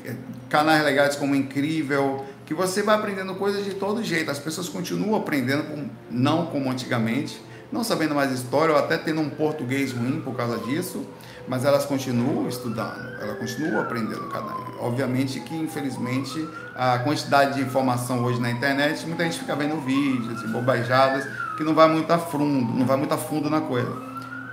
[0.49, 4.29] canais legais como Incrível, que você vai aprendendo coisas de todo jeito.
[4.29, 9.31] As pessoas continuam aprendendo, não como antigamente, não sabendo mais história ou até tendo um
[9.31, 11.07] português ruim por causa disso
[11.47, 18.23] mas elas continuam estudando, elas continuam aprendendo cada Obviamente que, infelizmente, a quantidade de informação
[18.23, 21.25] hoje na internet, muita gente fica vendo vídeos e bobajadas
[21.57, 23.91] que não vai muito a fundo, não vai muito a fundo na coisa.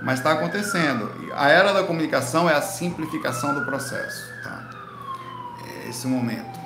[0.01, 1.09] Mas está acontecendo.
[1.35, 4.23] A era da comunicação é a simplificação do processo.
[4.43, 4.63] Tá?
[5.65, 6.59] É esse momento.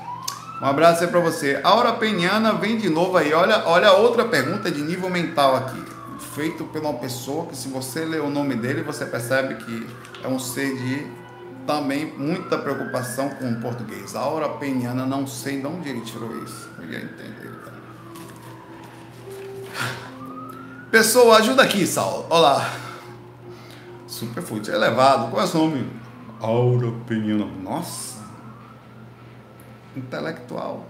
[0.61, 1.59] Um abraço aí para você.
[1.63, 3.33] A hora peniana vem de novo aí.
[3.33, 5.96] Olha, olha outra pergunta de nível mental aqui
[6.37, 9.87] feito por uma pessoa que, se você ler o nome dele, você percebe que
[10.23, 11.07] é um ser de
[11.65, 14.15] também muita preocupação com o português.
[14.15, 16.69] A Aura Peniana, não sei de onde ele tirou isso.
[16.77, 17.57] Eu ia entender.
[20.91, 22.27] Pessoa, ajuda aqui, Saulo.
[22.29, 22.71] Olá.
[24.05, 25.31] Superfood elevado.
[25.31, 25.89] Qual é o seu nome?
[26.39, 27.47] Aura Peniana.
[27.63, 28.19] Nossa.
[29.95, 30.85] Intelectual.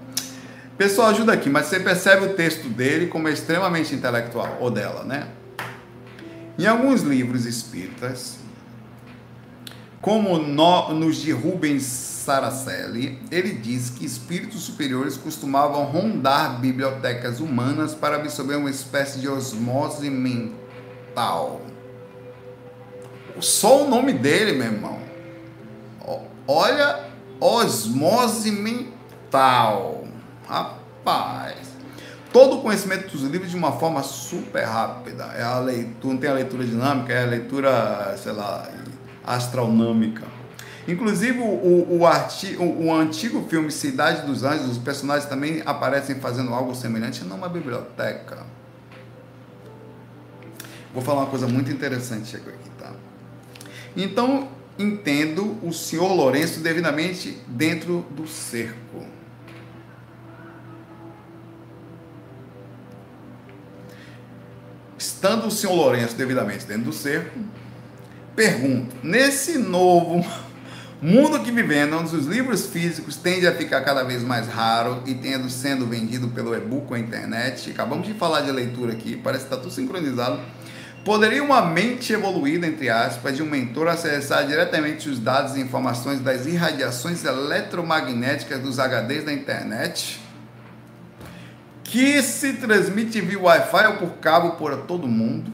[0.78, 5.37] Pessoal, ajuda aqui, mas você percebe o texto dele como extremamente intelectual, ou dela, né?
[6.58, 8.40] Em alguns livros espíritas,
[10.02, 17.94] como no, nos de Rubens Saracelli, ele diz que espíritos superiores costumavam rondar bibliotecas humanas
[17.94, 21.62] para absorver uma espécie de osmose mental.
[23.40, 25.00] Só o nome dele, meu irmão.
[26.48, 27.04] Olha,
[27.40, 30.06] osmose mental.
[30.48, 31.67] Rapaz.
[32.32, 35.24] Todo o conhecimento dos livros de uma forma super rápida.
[35.36, 38.68] É a leitura, não tem a leitura dinâmica, é a leitura, sei lá,
[39.26, 40.24] astronômica.
[40.88, 46.16] Inclusive, o, o, arti, o, o, antigo filme Cidade dos Anjos, os personagens também aparecem
[46.16, 48.46] fazendo algo semelhante numa biblioteca.
[50.94, 52.92] Vou falar uma coisa muito interessante aqui, tá?
[53.96, 54.48] Então,
[54.80, 59.17] entendo o senhor Lourenço devidamente dentro do cerco.
[64.98, 67.40] Estando o senhor Lourenço devidamente dentro do cerco,
[68.36, 70.26] pergunto: nesse novo
[71.02, 75.14] mundo que vivemos, onde os livros físicos tendem a ficar cada vez mais raro e
[75.14, 79.54] tendo sendo vendido pelo e-book ou internet, acabamos de falar de leitura aqui, parece que
[79.54, 80.40] está tudo sincronizado.
[81.06, 86.20] Poderia uma mente evoluída, entre aspas, de um mentor acessar diretamente os dados e informações
[86.20, 90.20] das irradiações eletromagnéticas dos HDs da internet?
[91.88, 95.54] Que se transmite via Wi-Fi ou por cabo por todo mundo?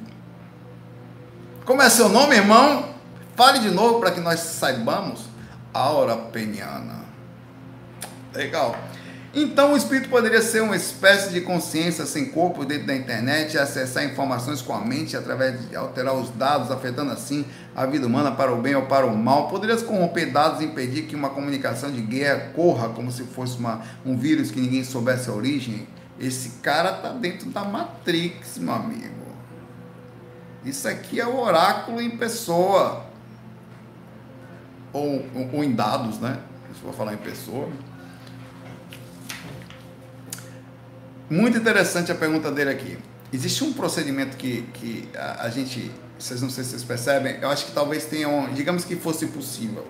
[1.64, 2.90] Como é seu nome, irmão?
[3.36, 5.26] Fale de novo para que nós saibamos.
[5.72, 7.06] Aura Peniana.
[8.34, 8.76] Legal.
[9.32, 13.60] Então o espírito poderia ser uma espécie de consciência sem corpo dentro da internet e
[13.60, 18.32] acessar informações com a mente através de alterar os dados, afetando assim a vida humana
[18.32, 19.50] para o bem ou para o mal.
[19.50, 23.82] Poderia corromper dados e impedir que uma comunicação de guerra corra como se fosse uma,
[24.04, 25.88] um vírus que ninguém soubesse a origem.
[26.20, 29.24] Esse cara tá dentro da Matrix, meu amigo.
[30.64, 33.06] Isso aqui é o oráculo em pessoa.
[34.92, 36.40] Ou, ou, ou em dados, né?
[36.74, 37.70] Se for falar em pessoa.
[41.30, 42.98] Muito interessante a pergunta dele aqui.
[43.32, 47.50] Existe um procedimento que, que a, a gente, vocês não sei se vocês percebem, eu
[47.50, 49.88] acho que talvez tenham, digamos que fosse possível.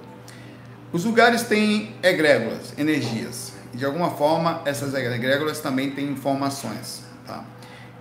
[0.94, 3.53] Os lugares têm egrégoras, energias.
[3.74, 7.04] De alguma forma, essas egrégoras também têm informações.
[7.26, 7.44] Tá?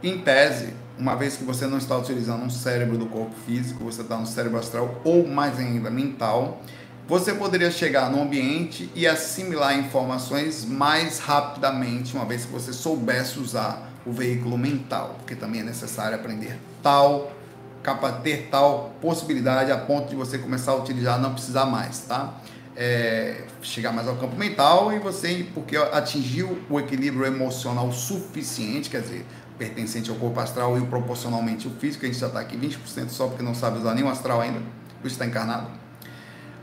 [0.02, 4.02] Em tese, uma vez que você não está utilizando um cérebro do corpo físico, você
[4.02, 6.61] está no cérebro astral ou mais ainda mental,
[7.08, 13.38] você poderia chegar no ambiente e assimilar informações mais rapidamente, uma vez que você soubesse
[13.38, 17.32] usar o veículo mental, porque também é necessário aprender tal,
[18.22, 22.35] ter tal possibilidade a ponto de você começar a utilizar, não precisar mais, tá?
[22.74, 29.02] É, chegar mais ao campo mental e você, porque atingiu o equilíbrio emocional suficiente, quer
[29.02, 29.26] dizer,
[29.58, 33.28] pertencente ao corpo astral e proporcionalmente o físico, a gente já está aqui 20% só
[33.28, 34.61] porque não sabe usar nenhum astral ainda,
[35.00, 35.68] por isso está encarnado.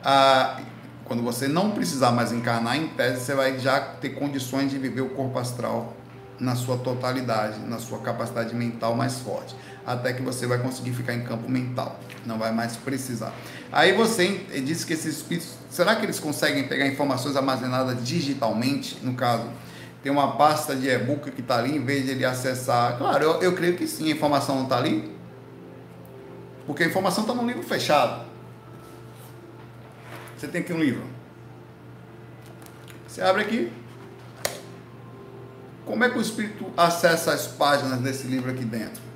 [0.04, 0.60] Ah,
[1.06, 5.02] quando você não precisar mais encarnar, em tese, você vai já ter condições de viver
[5.02, 5.96] o corpo astral
[6.40, 9.56] na sua totalidade, na sua capacidade mental mais forte,
[9.90, 13.34] até que você vai conseguir ficar em campo mental, não vai mais precisar.
[13.72, 19.16] Aí você disse que esses espíritos, será que eles conseguem pegar informações armazenadas digitalmente, no
[19.16, 19.50] caso?
[20.04, 23.00] Tem uma pasta de e-book que está ali, em vez de ele acessar.
[23.00, 25.12] Claro, eu, eu creio que sim, a informação não está ali.
[26.68, 28.26] Porque a informação está no livro fechado.
[30.38, 31.04] Você tem aqui um livro.
[33.08, 33.74] Você abre aqui.
[35.84, 39.09] Como é que o espírito acessa as páginas desse livro aqui dentro?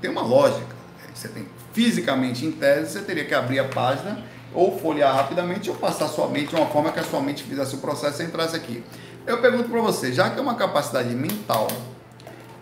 [0.00, 0.74] Tem uma lógica.
[1.14, 5.76] Você tem fisicamente, em tese, você teria que abrir a página ou folhear rapidamente ou
[5.76, 8.56] passar sua mente de uma forma que a sua mente fizesse o processo e entrasse
[8.56, 8.82] aqui.
[9.26, 11.68] Eu pergunto para você, já que é uma capacidade mental,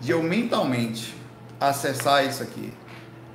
[0.00, 1.16] de eu mentalmente
[1.60, 2.72] acessar isso aqui,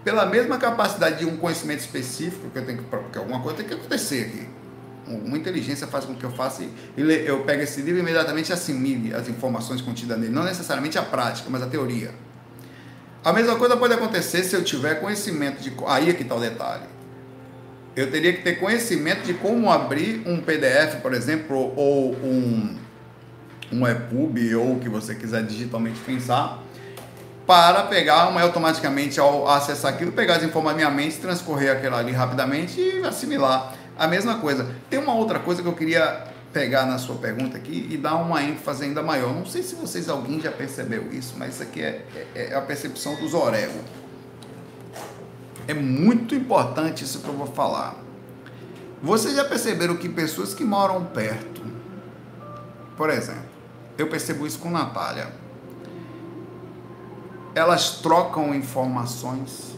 [0.04, 3.68] pela mesma capacidade de um conhecimento específico que eu tenho que, porque alguma coisa tem
[3.68, 4.50] que acontecer aqui.
[5.08, 6.64] Uma inteligência faz com que eu faça,
[6.96, 11.50] eu pego esse livro e imediatamente assimile as informações contidas nele, não necessariamente a prática,
[11.50, 12.12] mas a teoria.
[13.24, 15.72] A mesma coisa pode acontecer se eu tiver conhecimento de.
[15.88, 16.84] Aí é que está o detalhe.
[17.96, 22.76] Eu teria que ter conhecimento de como abrir um PDF, por exemplo, ou um,
[23.72, 26.62] um EPUB, ou o que você quiser digitalmente pensar,
[27.46, 32.12] para pegar, mas automaticamente ao acessar aquilo, pegar as informações minha mente, transcorrer aquilo ali
[32.12, 33.74] rapidamente e assimilar.
[33.98, 34.68] A mesma coisa.
[34.90, 38.42] Tem uma outra coisa que eu queria pegar na sua pergunta aqui e dar uma
[38.44, 39.34] ênfase ainda maior.
[39.34, 42.62] Não sei se vocês, alguém já percebeu isso, mas isso aqui é, é, é a
[42.62, 43.84] percepção dos orégãos.
[45.68, 47.96] É muito importante isso que eu vou falar.
[49.02, 51.62] Vocês já perceberam que pessoas que moram perto,
[52.96, 53.44] por exemplo,
[53.98, 55.44] eu percebo isso com Natália
[57.56, 59.76] elas trocam informações.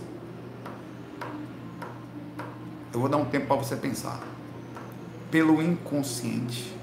[2.94, 4.20] Eu vou dar um tempo para você pensar.
[5.32, 6.74] Pelo inconsciente.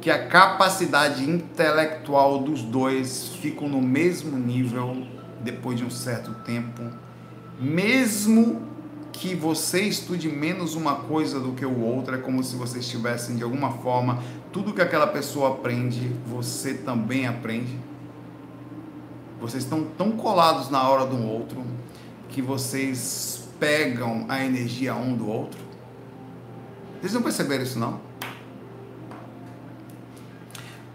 [0.00, 5.06] Que a capacidade intelectual dos dois ficam no mesmo nível
[5.40, 6.82] depois de um certo tempo,
[7.60, 8.62] mesmo
[9.12, 13.36] que você estude menos uma coisa do que o outro, é como se vocês estivessem
[13.36, 14.22] de alguma forma,
[14.52, 17.76] tudo que aquela pessoa aprende, você também aprende.
[19.40, 21.64] Vocês estão tão colados na hora um outro
[22.28, 25.67] que vocês pegam a energia um do outro.
[27.00, 28.00] Vocês não perceberam isso não?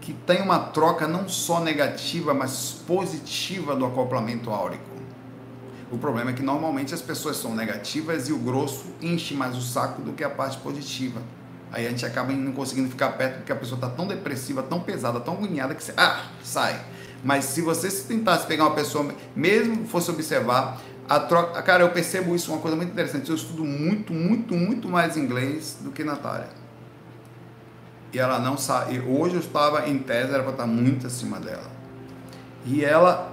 [0.00, 4.84] Que tem uma troca não só negativa, mas positiva do acoplamento áurico.
[5.90, 9.62] O problema é que normalmente as pessoas são negativas e o grosso enche mais o
[9.62, 11.22] saco do que a parte positiva.
[11.70, 14.80] Aí a gente acaba não conseguindo ficar perto porque a pessoa está tão depressiva, tão
[14.80, 16.80] pesada, tão agoniada que você, ah, sai.
[17.24, 22.34] Mas se você tentasse pegar uma pessoa, mesmo fosse observar, a troca, cara, eu percebo
[22.34, 23.28] isso uma coisa muito interessante.
[23.28, 26.48] Eu estudo muito, muito, muito mais inglês do que Natália.
[28.12, 29.00] E ela não sabe.
[29.00, 31.70] Hoje eu estava em tese, era para estar muito acima dela.
[32.64, 33.32] E ela,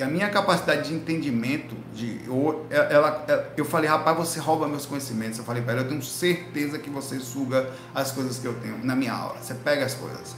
[0.00, 3.24] a minha capacidade de entendimento, de, eu, ela,
[3.56, 5.38] eu falei, rapaz, você rouba meus conhecimentos.
[5.38, 8.84] Eu falei para ela, eu tenho certeza que você suga as coisas que eu tenho
[8.84, 9.36] na minha aula.
[9.40, 10.36] Você pega as coisas.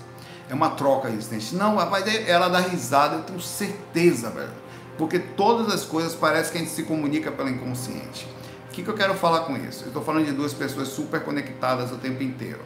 [0.48, 1.56] É uma troca existente.
[1.56, 4.67] Não, rapaz, ela dá risada, eu tenho certeza, velho.
[4.98, 8.28] Porque todas as coisas parece que a gente se comunica pelo inconsciente.
[8.68, 9.84] O que, que eu quero falar com isso?
[9.84, 12.60] Eu estou falando de duas pessoas super conectadas o tempo inteiro.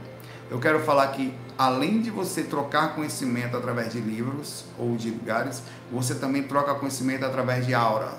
[0.50, 5.62] Eu quero falar que, além de você trocar conhecimento através de livros ou de lugares,
[5.90, 8.12] você também troca conhecimento através de aura,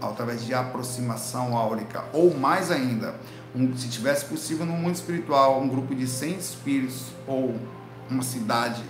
[0.00, 2.04] através de aproximação áurica.
[2.12, 3.14] Ou mais ainda,
[3.54, 7.54] um, se tivesse possível no mundo espiritual, um grupo de 100 espíritos ou
[8.10, 8.82] uma cidade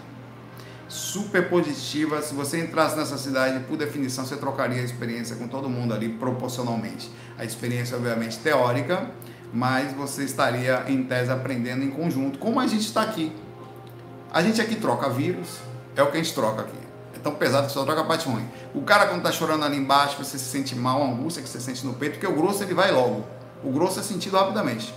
[0.89, 2.22] super positiva.
[2.22, 6.09] Se você entrasse nessa cidade, por definição, você trocaria a experiência com todo mundo ali
[6.09, 7.11] proporcionalmente.
[7.39, 9.11] A experiência, obviamente, teórica,
[9.53, 13.32] mas você estaria, em tese, aprendendo em conjunto, como a gente está aqui.
[14.32, 15.59] A gente aqui troca vírus,
[15.95, 16.78] é o que a gente troca aqui.
[17.14, 18.47] É tão pesado que só troca a parte ruim.
[18.74, 21.61] O cara, quando está chorando ali embaixo, você se sente mal, a angústia que você
[21.61, 23.24] sente no peito, porque o grosso ele vai logo.
[23.64, 24.93] O grosso é sentido rapidamente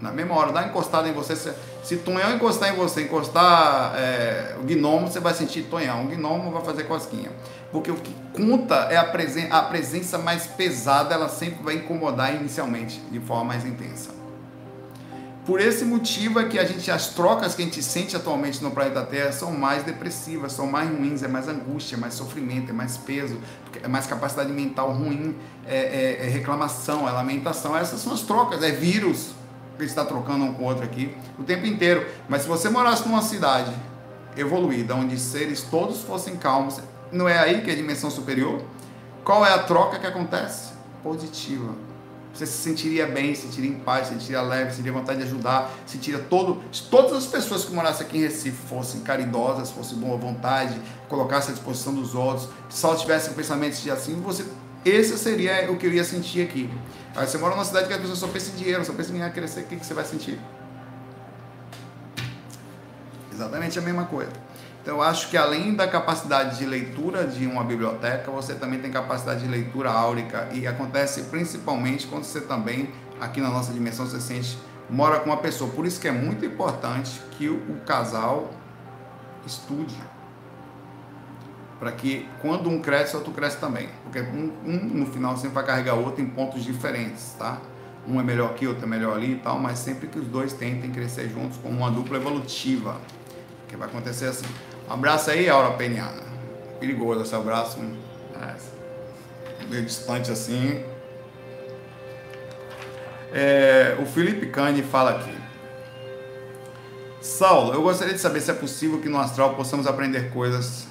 [0.00, 1.34] na mesma hora, dá encostada em você.
[1.34, 1.52] Se,
[1.86, 6.04] se Tonhão encostar em você, encostar é, o gnomo, você vai sentir Tonhão.
[6.04, 7.30] O gnomo vai fazer cosquinha.
[7.70, 12.34] Porque o que conta é a, presen a presença mais pesada, ela sempre vai incomodar
[12.34, 14.10] inicialmente, de forma mais intensa.
[15.46, 18.72] Por esse motivo é que a gente, as trocas que a gente sente atualmente no
[18.72, 22.72] planeta Terra são mais depressivas, são mais ruins, é mais angústia, é mais sofrimento, é
[22.72, 23.38] mais peso,
[23.80, 27.76] é mais capacidade mental ruim, é, é, é reclamação, é lamentação.
[27.76, 29.36] Essas são as trocas, é vírus,
[29.84, 32.06] que está trocando um com o outro aqui o tempo inteiro.
[32.28, 33.72] Mas se você morasse numa cidade
[34.36, 38.62] evoluída, onde seres todos fossem calmos, não é aí que é a dimensão superior?
[39.24, 40.72] Qual é a troca que acontece?
[41.02, 41.74] Positiva.
[42.36, 45.70] Você se sentiria bem, se sentiria em paz, se sentiria leve, sentiria vontade de ajudar,
[45.86, 46.62] sentiria todo.
[46.70, 51.52] Se todas as pessoas que morassem aqui em Recife fossem caridosas, fossem boa vontade, colocassem
[51.52, 54.44] à disposição dos outros, só tivessem pensamentos de assim, você
[54.88, 56.70] esse seria o que eu ia sentir aqui.
[57.14, 59.30] Aí você mora numa cidade que as pessoas só pensam em dinheiro, só pensam em
[59.30, 60.38] crescer, o que, que você vai sentir?
[63.32, 64.30] Exatamente a mesma coisa.
[64.82, 68.90] Então eu acho que além da capacidade de leitura de uma biblioteca, você também tem
[68.92, 74.20] capacidade de leitura áurica e acontece principalmente quando você também, aqui na nossa dimensão, você
[74.20, 74.56] sente,
[74.88, 75.68] mora com uma pessoa.
[75.70, 78.52] Por isso que é muito importante que o casal
[79.44, 79.96] estude
[81.78, 83.88] para que quando um cresce, outro cresce também.
[84.02, 87.60] Porque um, um, no final sempre vai carregar outro em pontos diferentes, tá?
[88.08, 90.52] Um é melhor aqui, outro é melhor ali e tal, mas sempre que os dois
[90.52, 92.96] tentem crescer juntos como uma dupla evolutiva,
[93.68, 94.46] que vai acontecer assim.
[94.88, 96.24] Um abraço aí, Aura Peniana.
[96.78, 97.78] Perigoso esse abraço,
[98.40, 98.54] é,
[99.68, 100.84] meio distante assim.
[103.32, 105.34] É, o Felipe Cane fala aqui.
[107.20, 110.86] Saulo, eu gostaria de saber se é possível que no astral possamos aprender coisas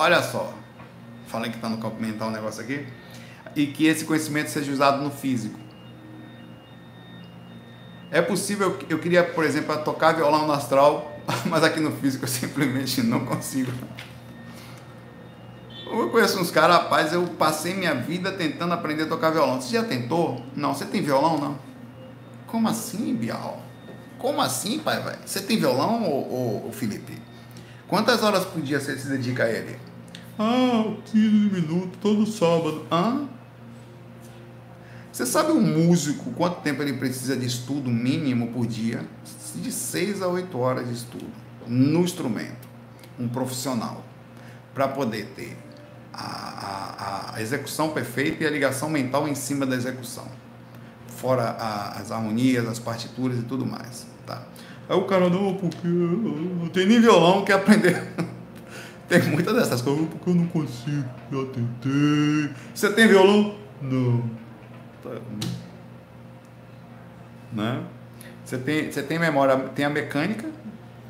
[0.00, 0.50] Olha só,
[1.26, 2.86] falei que está no campo mental um negócio aqui,
[3.54, 5.60] e que esse conhecimento seja usado no físico.
[8.10, 12.28] É possível, eu queria, por exemplo, tocar violão no astral, mas aqui no físico eu
[12.28, 13.70] simplesmente não consigo.
[15.84, 19.60] Eu conheço uns caras, rapaz, eu passei minha vida tentando aprender a tocar violão.
[19.60, 20.42] Você já tentou?
[20.56, 21.58] Não, você tem violão, não?
[22.46, 23.60] Como assim, Bial?
[24.16, 25.18] Como assim, pai, velho?
[25.26, 27.20] Você tem violão, ô, ô, Felipe?
[27.86, 29.89] Quantas horas por dia você se dedica a ele?
[30.42, 31.20] Ah, 15
[31.54, 32.86] minutos, todo sábado.
[32.90, 33.28] Hã?
[35.12, 39.04] Você sabe um músico quanto tempo ele precisa de estudo mínimo por dia?
[39.56, 41.28] De 6 a 8 horas de estudo
[41.66, 42.66] no instrumento.
[43.18, 44.02] Um profissional.
[44.72, 45.58] Para poder ter
[46.10, 50.26] a, a, a, execução perfeita e a ligação mental em cima da execução.
[51.06, 54.06] Fora a, as harmonias, as partituras e tudo mais.
[54.26, 54.42] Tá?
[54.88, 58.08] Aí o cara, não, porque não tem nem violão, quer aprender.
[59.10, 62.54] tem muitas dessas coisas, porque eu não consigo, já tentei.
[62.72, 63.56] Você tem violão?
[63.82, 64.22] Não.
[65.02, 65.10] Tá.
[67.52, 67.82] Né?
[68.44, 70.48] Você tem, você tem memória, tem a mecânica,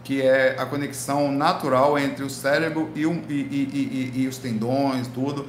[0.03, 5.07] que é a conexão natural entre o cérebro e, o, e, e, e, os tendões,
[5.09, 5.47] tudo.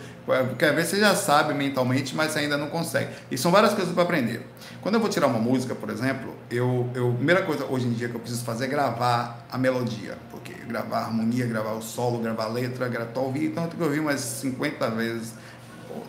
[0.58, 3.10] Quer ver, você já sabe mentalmente, mas ainda não consegue.
[3.30, 4.46] E são várias coisas para aprender.
[4.82, 7.94] Quando eu vou tirar uma música, por exemplo, eu, eu, a primeira coisa hoje em
[7.94, 10.18] dia que eu preciso fazer é gravar a melodia.
[10.30, 13.82] Porque gravar a harmonia, gravar o solo, gravar a letra, gravar, ouvir, então eu tenho
[13.82, 15.34] que ouvir umas 50 vezes.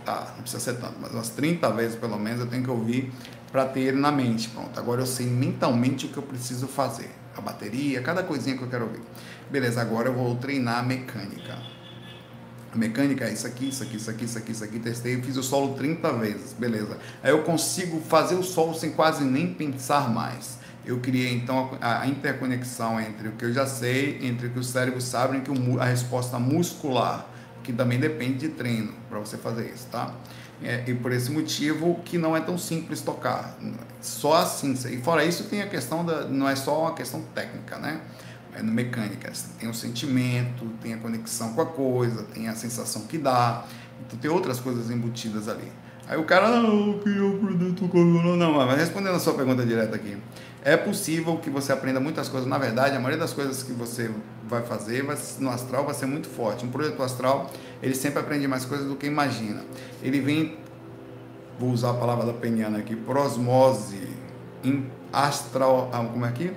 [0.05, 3.13] Tá, não precisa ser tanto, mas umas 30 vezes pelo menos eu tenho que ouvir
[3.51, 4.49] para ter ele na mente.
[4.49, 8.63] Pronto, agora eu sei mentalmente o que eu preciso fazer a bateria, cada coisinha que
[8.63, 9.01] eu quero ouvir.
[9.51, 11.59] Beleza, agora eu vou treinar a mecânica.
[12.75, 15.43] mecânica é isso aqui, isso aqui, isso aqui, isso aqui, isso aqui, testei, fiz o
[15.43, 16.99] solo 30 vezes, beleza.
[17.23, 20.59] Aí eu consigo fazer o solo sem quase nem pensar mais.
[20.85, 24.65] Eu criei então a, interconexão entre o que eu já sei, entre o que o
[24.65, 27.27] cérebro sabe e a resposta muscular,
[27.63, 30.13] que também depende de treino para você fazer isso, tá?
[30.65, 33.59] É, e por esse motivo que não é tão simples tocar.
[34.01, 34.73] Só assim.
[34.91, 36.25] E fora isso tem a questão da.
[36.25, 38.01] Não é só uma questão técnica, né?
[38.55, 39.33] é mecânica.
[39.59, 43.65] Tem o sentimento, tem a conexão com a coisa, tem a sensação que dá.
[44.07, 45.71] Então tem outras coisas embutidas ali.
[46.07, 48.37] Aí o cara, não, eu queria aprender a tocar violão.
[48.37, 50.17] Não, mas respondendo a sua pergunta direta aqui.
[50.65, 52.49] É possível que você aprenda muitas coisas.
[52.49, 54.11] Na verdade, a maioria das coisas que você
[54.45, 56.65] vai fazer vai, no astral vai ser muito forte.
[56.65, 57.51] Um projeto astral,
[57.83, 59.65] ele sempre aprende mais coisas do que imagina.
[60.03, 60.59] Ele vem,
[61.59, 64.09] vou usar a palavra da peniana aqui, prosmose,
[64.63, 66.53] em astral, ah, como é que?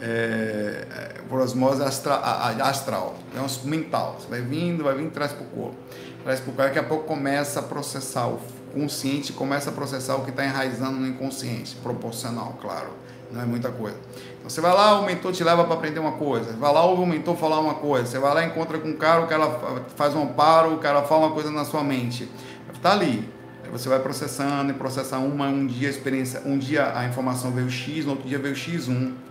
[0.00, 4.16] é, por osmose astra, astral, é um mental.
[4.18, 5.76] Você vai vindo, vai vindo, traz para o corpo.
[6.24, 8.40] Traz para o corpo, daqui a pouco começa a processar, o
[8.72, 12.88] consciente começa a processar o que está enraizando no inconsciente, proporcional, claro,
[13.30, 13.96] não é muita coisa.
[14.38, 17.02] Então você vai lá, o mentor te leva para aprender uma coisa, vai lá, ouve
[17.02, 19.50] o mentor falar uma coisa, você vai lá, encontra com um cara, o cara
[19.96, 22.28] faz um amparo, o cara fala uma coisa na sua mente,
[22.72, 23.28] está ali.
[23.62, 27.50] Aí você vai processando e processa uma, um dia a experiência, um dia a informação
[27.50, 29.29] veio X, no outro dia veio X1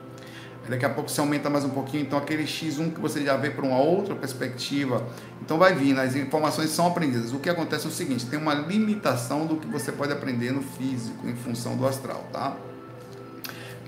[0.70, 3.49] Daqui a pouco você aumenta mais um pouquinho, então aquele X1 que você já vê
[3.49, 5.03] por uma outra perspectiva,
[5.41, 7.34] então vai vir, as informações são aprendidas.
[7.34, 10.61] O que acontece é o seguinte, tem uma limitação do que você pode aprender no
[10.61, 12.55] físico em função do astral, tá?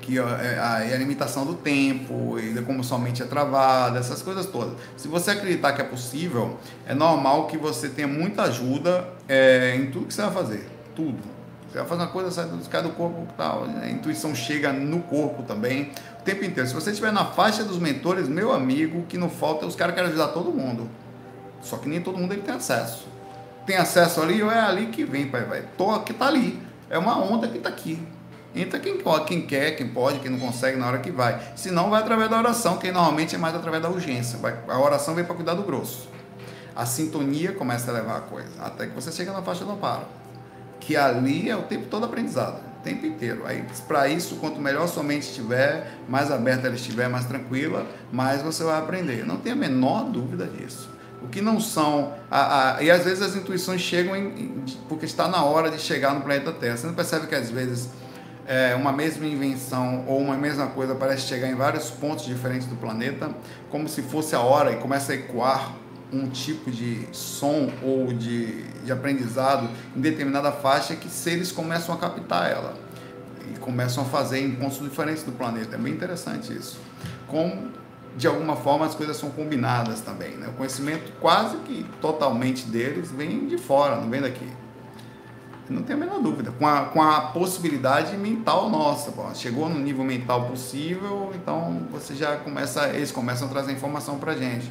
[0.02, 4.24] Que é a, é a limitação do tempo, e como sua mente é travada, essas
[4.24, 4.74] coisas todas.
[4.98, 6.58] Se você acreditar que é possível,
[6.88, 11.20] é normal que você tenha muita ajuda é, em tudo que você vai fazer, tudo.
[11.72, 15.44] Você vai fazer uma coisa, sai do, do corpo, tal, a intuição chega no corpo
[15.44, 15.92] também
[16.22, 16.70] o tempo inteiro.
[16.70, 20.10] Se você estiver na faixa dos mentores, meu amigo, que não falta, os caras querem
[20.10, 20.88] ajudar todo mundo.
[21.62, 23.08] Só que nem todo mundo ele tem acesso.
[23.66, 25.64] Tem acesso ali, ou é ali que vem, pai, vai.
[25.78, 26.62] Tô que tá ali.
[26.90, 28.02] É uma onda que tá aqui.
[28.54, 31.40] Entra quem, quem quer, quem pode, quem não consegue na hora que vai.
[31.56, 34.40] Se não, vai através da oração, que normalmente é mais através da urgência.
[34.68, 36.10] A oração vem para cuidar do grosso.
[36.76, 40.06] A sintonia começa a levar a coisa, até que você chega na faixa do amparo.
[40.80, 43.44] Que ali é o tempo todo aprendizado tempo inteiro.
[43.46, 48.42] Aí, para isso, quanto melhor sua mente estiver, mais aberta ela estiver, mais tranquila, mais
[48.42, 49.26] você vai aprender.
[49.26, 50.90] Não tem a menor dúvida disso.
[51.22, 52.14] O que não são.
[52.30, 55.80] A, a, e às vezes as intuições chegam em, em, porque está na hora de
[55.80, 56.78] chegar no planeta Terra.
[56.78, 57.90] Você não percebe que às vezes
[58.48, 62.76] é, uma mesma invenção ou uma mesma coisa parece chegar em vários pontos diferentes do
[62.76, 63.30] planeta,
[63.70, 65.81] como se fosse a hora e começa a ecoar
[66.12, 71.98] um tipo de som ou de, de aprendizado em determinada faixa que seres começam a
[71.98, 72.74] captar ela
[73.50, 75.76] e começam a fazer em pontos diferentes do planeta.
[75.76, 76.80] É bem interessante isso.
[77.28, 77.72] Como
[78.18, 80.32] de alguma forma as coisas são combinadas também.
[80.32, 80.48] Né?
[80.50, 84.48] O conhecimento quase que totalmente deles vem de fora, não vem daqui.
[85.70, 86.52] Não tem a menor dúvida.
[86.52, 89.10] Com a, com a possibilidade mental nossa.
[89.12, 89.34] Pô.
[89.34, 94.36] Chegou no nível mental possível, então você já começa, eles começam a trazer informação para
[94.36, 94.70] gente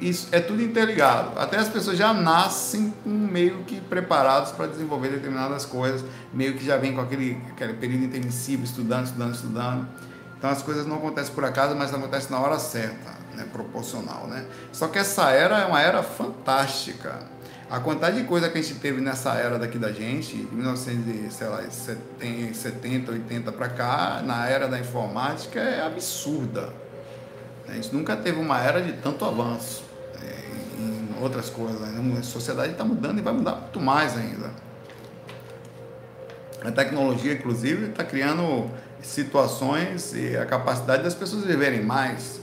[0.00, 1.38] isso é tudo interligado.
[1.38, 6.76] Até as pessoas já nascem meio que preparados para desenvolver determinadas coisas, meio que já
[6.76, 9.88] vem com aquele, aquele período intensivo, estudando, estudando, estudando.
[10.36, 13.46] Então as coisas não acontecem por acaso, mas acontecem na hora certa, né?
[13.50, 14.26] proporcional.
[14.26, 14.44] Né?
[14.72, 17.34] Só que essa era é uma era fantástica.
[17.70, 23.10] A quantidade de coisa que a gente teve nessa era daqui da gente, de 1970,
[23.10, 26.85] 80 para cá, na era da informática, é absurda
[27.68, 29.84] a gente nunca teve uma era de tanto avanço
[30.22, 31.80] é, em outras coisas.
[31.80, 32.18] Né?
[32.18, 34.50] A sociedade está mudando e vai mudar muito mais ainda.
[36.64, 38.70] A tecnologia, inclusive, está criando
[39.02, 42.40] situações e a capacidade das pessoas viverem mais.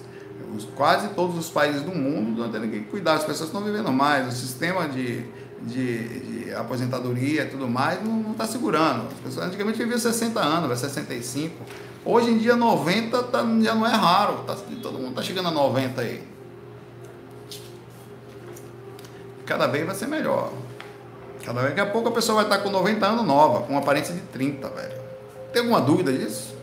[0.76, 4.28] Quase todos os países do mundo estão tendo que cuidar, as pessoas estão vivendo mais,
[4.28, 5.26] o sistema de,
[5.64, 9.07] de, de aposentadoria e tudo mais não está segurando.
[9.07, 11.55] As pessoas antigamente viviam 60 anos, vai 65
[12.05, 15.51] Hoje em dia 90 tá, já não é raro, tá, todo mundo está chegando a
[15.51, 16.22] 90 aí.
[19.45, 20.51] Cada vez vai ser melhor.
[21.45, 24.14] Cada vez, daqui a pouco a pessoa vai estar com 90 anos nova, com aparência
[24.14, 25.01] de 30, velho.
[25.53, 26.53] Tem alguma dúvida disso?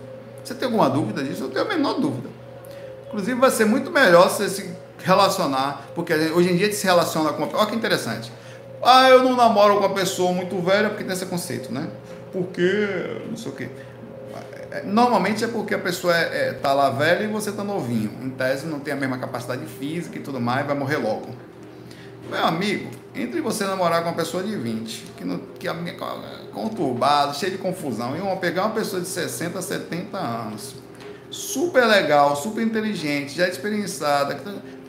[0.44, 1.44] Você tem alguma dúvida disso?
[1.44, 2.28] Eu tenho a menor dúvida.
[3.07, 7.44] Inclusive vai ser muito melhor você se relacionar, porque hoje em dia se relaciona com
[7.44, 8.30] uma Olha que interessante.
[8.83, 11.89] Ah, eu não namoro com uma pessoa muito velha porque tem esse conceito, né?
[12.33, 13.68] Porque não sei o quê.
[14.70, 18.12] É, normalmente é porque a pessoa é, é, tá lá velha e você está novinho.
[18.22, 21.28] Em tese não tem a mesma capacidade física e tudo mais, vai morrer logo.
[22.31, 25.74] Meu amigo, entre você namorar com uma pessoa de 20, que, não, que é
[26.53, 30.76] conturbado, cheio de confusão, e uma, pegar uma pessoa de 60, 70 anos,
[31.28, 34.41] super legal, super inteligente, já experienciada,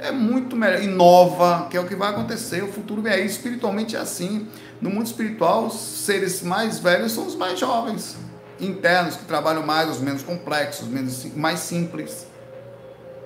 [0.01, 2.63] é muito melhor, inova, que é o que vai acontecer.
[2.63, 4.47] O futuro é aí, espiritualmente é assim.
[4.81, 8.17] No mundo espiritual, os seres mais velhos são os mais jovens,
[8.59, 12.25] internos, que trabalham mais, os menos complexos, menos, mais simples.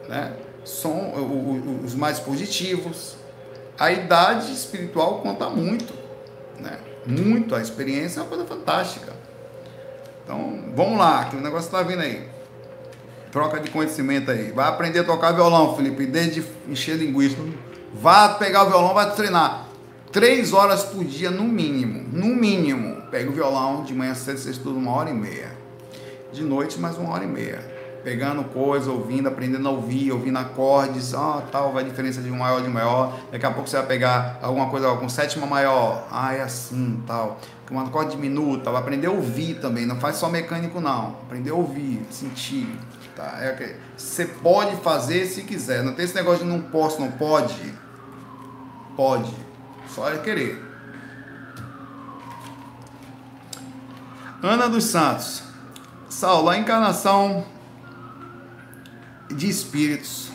[0.09, 0.33] Né?
[0.65, 1.13] São
[1.83, 3.15] os mais positivos.
[3.79, 5.93] A idade espiritual conta muito.
[6.59, 6.77] Né?
[7.05, 7.55] Muito.
[7.55, 9.13] A experiência é uma coisa fantástica.
[10.25, 12.34] Então, vamos lá, que o negócio está vindo aí.
[13.35, 14.53] Troca de conhecimento aí.
[14.53, 17.35] Vai aprender a tocar violão, Felipe, desde encher linguiça.
[17.93, 19.67] Vá pegar o violão, vai treinar.
[20.09, 22.07] Três horas por dia, no mínimo.
[22.13, 23.01] No mínimo.
[23.11, 25.51] Pega o violão, de manhã cedo você estuda uma hora e meia.
[26.31, 27.75] De noite, mais uma hora e meia
[28.05, 32.37] pegando coisa, ouvindo, aprendendo a ouvir, ouvindo acordes, ah, tal, vai a diferença de um
[32.37, 33.17] maior de um maior.
[33.31, 37.39] Daqui a pouco você vai pegar alguma coisa com sétima maior, ah, é assim, tal.
[37.67, 41.17] Com um acorde diminuto, vai aprender a ouvir também, não faz só mecânico não.
[41.25, 42.67] Aprender a ouvir, sentir,
[43.15, 43.37] tá?
[43.39, 45.83] É você pode fazer se quiser.
[45.83, 47.73] Não tem esse negócio de não posso, não pode.
[48.95, 49.33] Pode.
[49.89, 50.63] Só é querer.
[54.43, 55.43] Ana dos Santos.
[56.09, 57.45] Saulo, a encarnação
[59.29, 60.29] de espíritos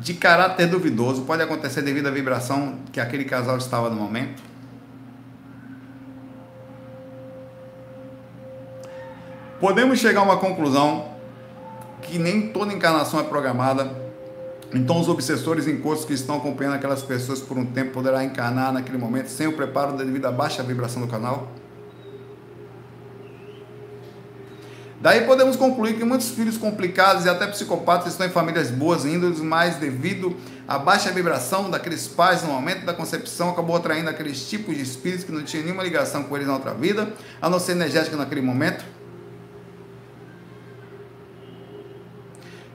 [0.00, 4.49] de caráter duvidoso pode acontecer devido à vibração que aquele casal estava no momento?
[9.60, 11.08] Podemos chegar a uma conclusão
[12.00, 13.94] que nem toda encarnação é programada.
[14.72, 18.96] Então, os obsessores encostos que estão acompanhando aquelas pessoas por um tempo poderá encarnar naquele
[18.96, 21.52] momento sem o preparo devido à baixa vibração do canal?
[24.98, 29.40] Daí podemos concluir que muitos filhos complicados e até psicopatas estão em famílias boas índoles,
[29.40, 30.36] mas devido
[30.66, 35.24] à baixa vibração daqueles pais no momento da concepção, acabou atraindo aqueles tipos de espíritos
[35.24, 38.40] que não tinham nenhuma ligação com eles na outra vida, a não ser energética naquele
[38.40, 38.99] momento.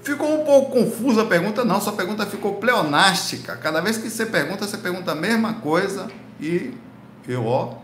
[0.05, 1.65] Ficou um pouco confusa a pergunta?
[1.65, 3.57] Não, sua pergunta ficou pleonástica.
[3.57, 6.07] Cada vez que você pergunta, você pergunta a mesma coisa
[6.39, 6.73] e
[7.27, 7.79] eu, ó,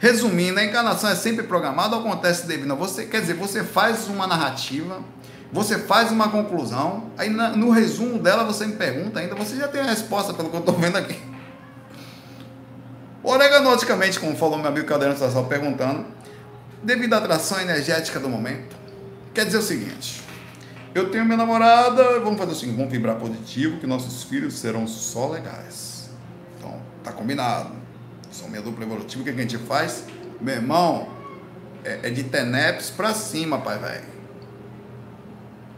[0.00, 3.04] Resumindo, a encarnação é sempre programada ou acontece devido a você?
[3.04, 5.00] Quer dizer, você faz uma narrativa,
[5.52, 9.82] você faz uma conclusão, aí no resumo dela você me pergunta ainda, você já tem
[9.82, 11.20] a resposta pelo que eu estou vendo aqui.
[13.22, 16.06] Oreganoticamente, como falou meu amigo Caldeirão Sassal perguntando,
[16.82, 18.74] devido à atração energética do momento,
[19.34, 20.22] quer dizer o seguinte,
[20.94, 25.28] eu tenho minha namorada, vamos fazer seguinte, vamos vibrar positivo, que nossos filhos serão só
[25.28, 26.10] legais.
[26.58, 27.80] Então, tá combinado
[28.30, 30.04] são minha dupla evolutiva, o que a gente faz?
[30.40, 31.08] Meu irmão,
[31.84, 34.20] é, é de TENEPS para cima, pai velho.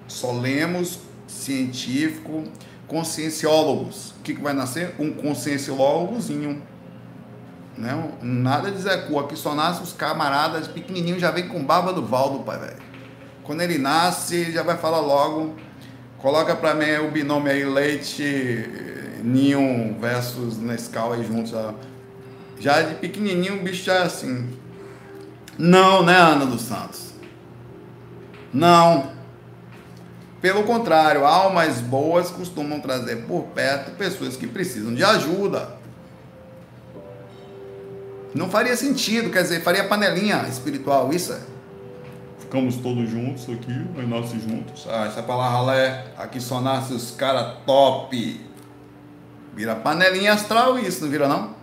[0.06, 2.44] Só lemos científico,
[2.86, 4.10] conscienciólogos.
[4.10, 4.94] O que, que vai nascer?
[4.98, 6.62] Um conscienciólogozinho.
[7.76, 8.12] Né?
[8.20, 9.18] Nada de Zé Cu.
[9.18, 12.91] Aqui só nasce os camaradas pequenininhos, já vem com barba do Valdo, pai velho.
[13.52, 15.54] Quando ele nasce, já vai falar logo.
[16.16, 18.66] Coloca para mim o binômio aí, Leite,
[19.22, 21.52] Ninho versus Nescau aí juntos.
[22.58, 24.48] Já de pequenininho o bicho já é assim.
[25.58, 27.12] Não, né, Ana dos Santos?
[28.54, 29.12] Não.
[30.40, 35.76] Pelo contrário, almas boas costumam trazer por perto pessoas que precisam de ajuda.
[38.34, 41.51] Não faria sentido, quer dizer, faria panelinha espiritual, isso é.
[42.52, 44.86] Ficamos todos juntos aqui, nós nascemos juntos.
[44.86, 48.46] Ah, essa palavra é aqui só nasce os caras top.
[49.54, 51.54] Vira panelinha astral isso, não vira não?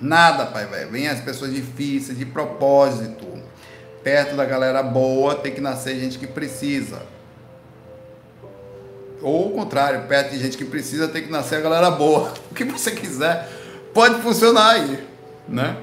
[0.00, 0.92] Nada, pai velho.
[0.92, 3.26] Vem as pessoas difíceis, de propósito.
[4.04, 7.02] Perto da galera boa, tem que nascer gente que precisa.
[9.20, 12.32] Ou o contrário, perto de gente que precisa, tem que nascer a galera boa.
[12.48, 13.48] O que você quiser,
[13.92, 15.04] pode funcionar aí,
[15.48, 15.76] né?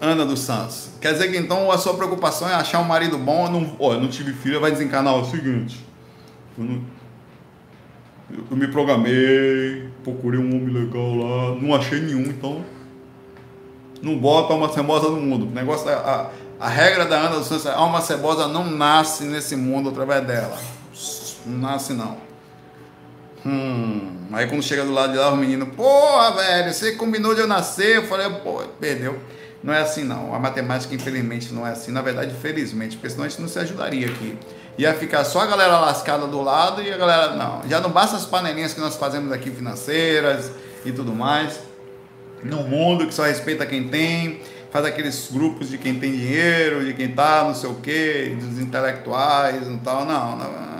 [0.00, 0.88] Ana dos Santos.
[1.00, 3.50] Quer dizer que então a sua preocupação é achar um marido bom.
[3.50, 5.84] Não, ó, não tive filho, vai desencanar o seguinte.
[6.56, 6.82] Eu não,
[8.50, 12.64] eu me programei, procurei um homem legal lá, não achei nenhum, então
[14.02, 15.46] não bota alma cebosa no mundo.
[15.46, 19.24] O negócio, é, a, a regra da Ana do Santos é alma cebosa não nasce
[19.24, 20.58] nesse mundo através dela.
[21.44, 22.16] Não nasce não.
[23.44, 27.40] Hum, aí quando chega do lado de lá, o menino, porra, velho, você combinou de
[27.40, 29.18] eu nascer, eu falei, pô, perdeu.
[29.62, 30.34] Não é assim não.
[30.34, 31.92] A matemática, infelizmente, não é assim.
[31.92, 34.38] Na verdade, felizmente, porque senão a gente não se ajudaria aqui
[34.80, 37.34] ia ficar só a galera lascada do lado e a galera.
[37.34, 40.50] Não, já não basta as panelinhas que nós fazemos aqui financeiras
[40.84, 41.60] e tudo mais.
[42.42, 44.40] No mundo que só respeita quem tem,
[44.70, 48.58] faz aqueles grupos de quem tem dinheiro, de quem tá, não sei o quê, dos
[48.58, 50.06] intelectuais e tal.
[50.06, 50.79] Não, não.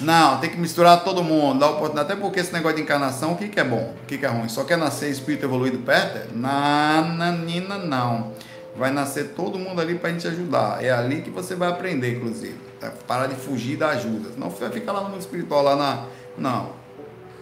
[0.00, 2.12] Não, tem que misturar todo mundo, dar oportunidade.
[2.12, 3.94] Até porque esse negócio de encarnação, o que, que é bom?
[4.02, 4.48] O que, que é ruim?
[4.48, 6.34] Só quer nascer espírito evoluído perto?
[6.34, 8.32] Nananina, não.
[8.76, 10.84] vai nascer todo mundo ali para a gente ajudar.
[10.84, 12.58] É ali que você vai aprender, inclusive.
[12.78, 12.92] Tá?
[13.06, 14.30] Parar de fugir da ajuda.
[14.36, 16.04] Não vai ficar lá no mundo espiritual, lá na.
[16.36, 16.72] Não.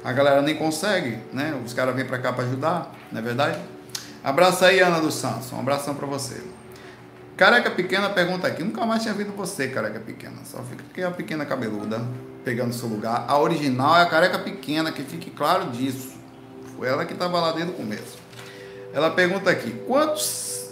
[0.02, 1.60] A galera nem consegue, né?
[1.64, 3.58] Os caras vêm para cá para ajudar, não é verdade?
[4.22, 5.52] Abraço aí, Ana dos Santos.
[5.52, 6.40] Um abração para você.
[7.36, 8.62] Careca Pequena pergunta aqui.
[8.62, 10.36] Nunca mais tinha visto você, Careca Pequena.
[10.44, 12.00] Só fica porque é a pequena cabeluda
[12.46, 13.24] pegando seu lugar.
[13.26, 16.14] A original é a Careca Pequena, que fique claro disso.
[16.76, 18.18] Foi ela que estava lá desde o começo.
[18.94, 20.70] Ela pergunta aqui: quantos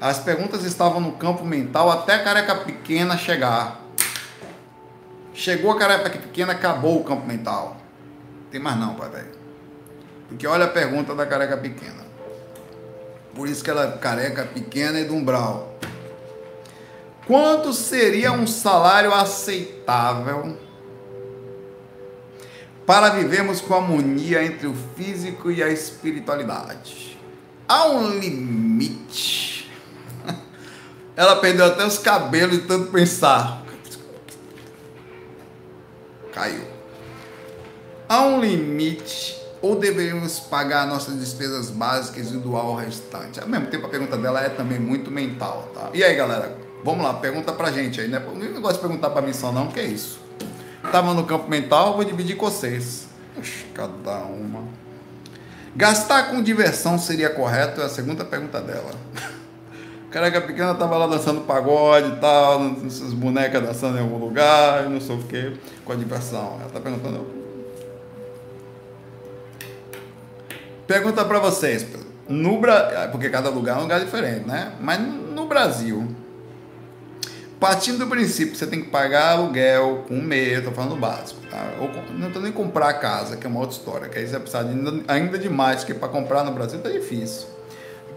[0.00, 3.80] as perguntas estavam no campo mental até a careca pequena chegar.
[5.32, 7.76] Chegou a careca pequena, acabou o campo mental.
[8.50, 9.32] Tem mais não, pai velho.
[10.28, 12.04] Porque olha a pergunta da careca pequena.
[13.32, 15.78] Por isso que ela é careca pequena e do umbral.
[17.26, 20.58] Quanto seria um salário aceitável
[22.86, 27.18] para vivermos com harmonia entre o físico e a espiritualidade?
[27.66, 29.70] Há um limite
[31.16, 33.62] ela perdeu até os cabelos de tanto pensar.
[36.32, 36.64] Caiu.
[38.08, 43.40] Há um limite ou deveríamos pagar nossas despesas básicas e doar o restante?
[43.40, 45.90] Ao mesmo tempo, a pergunta dela é também muito mental, tá?
[45.94, 46.63] E aí, galera?
[46.84, 48.20] Vamos lá, pergunta pra gente aí, né?
[48.20, 50.20] Não negócio de perguntar pra mim só não, que é isso?
[50.92, 53.08] Tava no campo mental, vou dividir com vocês.
[53.38, 54.64] Oxe, cada uma.
[55.74, 57.80] Gastar com diversão seria correto?
[57.80, 58.90] É a segunda pergunta dela.
[60.12, 65.00] Careca pequena tava lá dançando pagode e tal, essas bonecas dançando em algum lugar, não
[65.00, 65.56] sei o que,
[65.86, 66.58] com a diversão.
[66.60, 67.26] Ela tá perguntando.
[70.86, 71.86] Pergunta para vocês,
[72.28, 74.74] no Brasil, porque cada lugar é um lugar diferente, né?
[74.80, 76.06] Mas no Brasil,
[77.64, 81.72] partindo do princípio que você tem que pagar aluguel, comer, tô falando básico, tá?
[81.80, 84.62] Ou, não tô nem comprar casa, que é uma outra história, que aí você precisa
[84.62, 87.48] de, ainda de mais, que para comprar no Brasil tá difícil.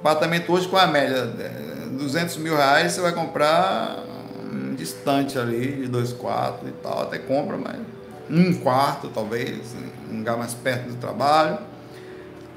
[0.02, 1.26] Apartamento hoje com a média
[1.92, 4.04] 200 mil reais você vai comprar
[4.52, 7.78] um distante ali, de dois quartos e tal, até compra, mas
[8.30, 9.74] um quarto talvez,
[10.12, 11.58] um lugar mais perto do trabalho.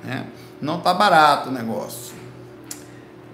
[0.03, 0.27] Né?
[0.61, 2.17] Não está barato o negócio.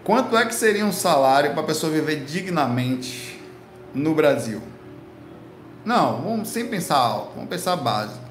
[0.05, 3.36] Quanto é que seria um salário para a pessoa viver dignamente
[3.97, 4.63] no Brasil?
[5.85, 8.25] Não, vamos sem pensar alto, vamos pensar básico.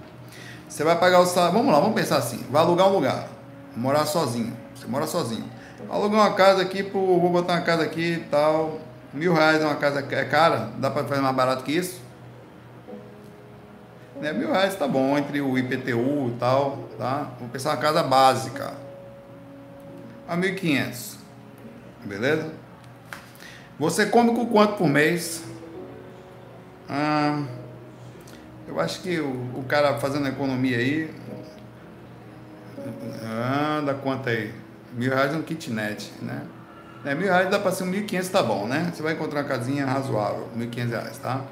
[0.67, 3.27] Você vai pagar o salário, vamos lá, vamos pensar assim, vai alugar um lugar,
[3.75, 5.45] morar sozinho, você mora sozinho.
[5.89, 8.79] Alugar uma casa aqui, pro, vou botar uma casa aqui e tal.
[9.13, 10.69] Mil reais é uma casa é cara?
[10.77, 12.01] Dá para fazer mais barato que isso?
[14.19, 17.31] Né, mil reais tá bom, entre o IPTU e tal, tá?
[17.39, 18.73] Vou pensar uma casa básica.
[20.27, 21.17] A mil quinhentos.
[22.03, 22.51] Beleza?
[23.77, 25.43] Você come com quanto por mês?
[26.89, 27.43] Ah,
[28.67, 31.09] eu acho que o, o cara fazendo economia aí.
[33.23, 34.53] Ah, dá quanto aí?
[34.93, 36.43] Mil reais é um kitnet, né?
[37.03, 38.91] É, mil reais dá para ser um mil quinhentos, tá bom, né?
[38.93, 41.45] Você vai encontrar uma casinha razoável, mil quinhentos reais, tá?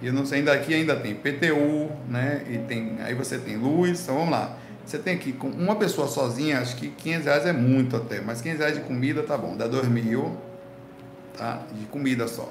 [0.00, 2.42] E eu não sei, ainda aqui ainda tem PTU, né?
[2.48, 4.56] E tem, aí você tem luz, então vamos lá.
[4.84, 8.40] Você tem aqui, com uma pessoa sozinha, acho que 500 reais é muito até, mas
[8.40, 10.36] 500 reais de comida tá bom, dá 2 mil,
[11.36, 11.62] tá?
[11.72, 12.50] De comida só.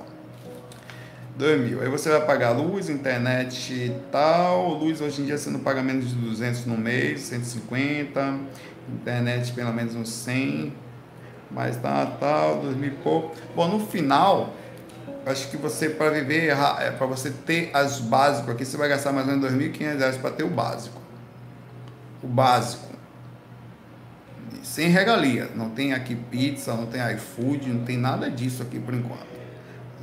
[1.38, 1.82] 2 mil.
[1.82, 4.74] Aí você vai pagar luz, internet e tal.
[4.74, 8.40] Luz hoje em dia você não paga menos de 200 no mês, 150
[8.88, 10.74] internet pelo menos uns 100,
[11.50, 13.36] mas tá, tal, tá, 2000 e pouco.
[13.56, 14.54] Bom, no final,
[15.26, 19.12] acho que você, para viver, é, para você ter as básicas aqui, você vai gastar
[19.12, 21.02] mais ou menos 2.500 reais para ter o básico.
[22.22, 22.94] O básico.
[24.64, 25.50] Sem regalia.
[25.56, 29.43] Não tem aqui pizza, não tem iFood, não tem nada disso aqui por enquanto.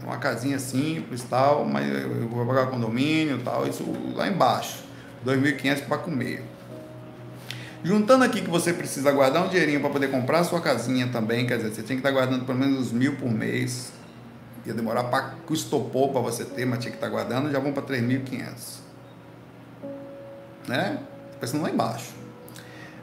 [0.02, 3.84] Uma casinha simples tal, mas eu vou pagar condomínio tal, isso
[4.14, 4.84] lá embaixo.
[5.26, 6.42] 2.500 para comer.
[7.82, 11.56] Juntando aqui que você precisa guardar um dinheirinho para poder comprar sua casinha também, quer
[11.56, 13.92] dizer, você tinha que estar tá guardando pelo menos uns mil por mês.
[14.66, 17.72] Ia demorar para estopou para você ter, mas tinha que estar tá guardando, já vão
[17.72, 18.80] para 3.500.
[20.68, 20.98] Né?
[21.32, 22.19] Tô pensando lá embaixo.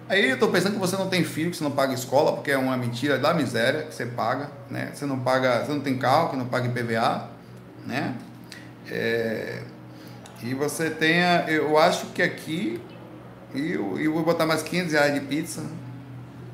[0.10, 2.51] Aí eu tô pensando que você não tem filho, que você não paga escola, porque
[2.51, 4.91] é uma mentira da miséria que você paga, né?
[4.93, 7.30] Você não paga, você não tem carro, que não paga IPVA,
[7.86, 8.16] né?
[8.89, 9.64] É,
[10.43, 12.80] e você tenha, eu acho que aqui
[13.53, 15.64] e eu, eu vou botar mais 500 reais de pizza,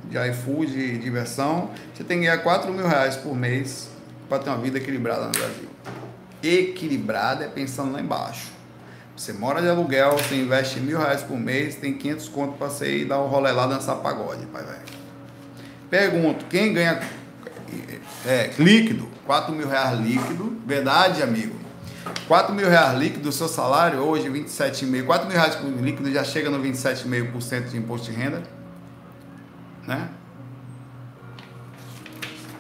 [0.06, 1.70] de iFood, de diversão.
[1.94, 3.90] Você tem que ganhar 4 mil reais por mês
[4.30, 5.70] para ter uma vida equilibrada no Brasil.
[6.42, 8.53] Equilibrada é pensando lá embaixo.
[9.16, 12.98] Você mora de aluguel, você investe mil reais por mês, tem 500 conto para você
[12.98, 14.82] ir dar um rolê lá dançar pagode, pai velho.
[15.90, 17.00] Pergunto, quem ganha
[18.26, 21.56] é, líquido, 4 mil reais líquido, verdade, amigo?
[22.28, 25.06] 4 mil reais líquido, seu salário hoje 27,5%.
[25.06, 28.42] 4 mil reais líquido já chega no 27,5% de imposto de renda.
[29.88, 30.10] Né?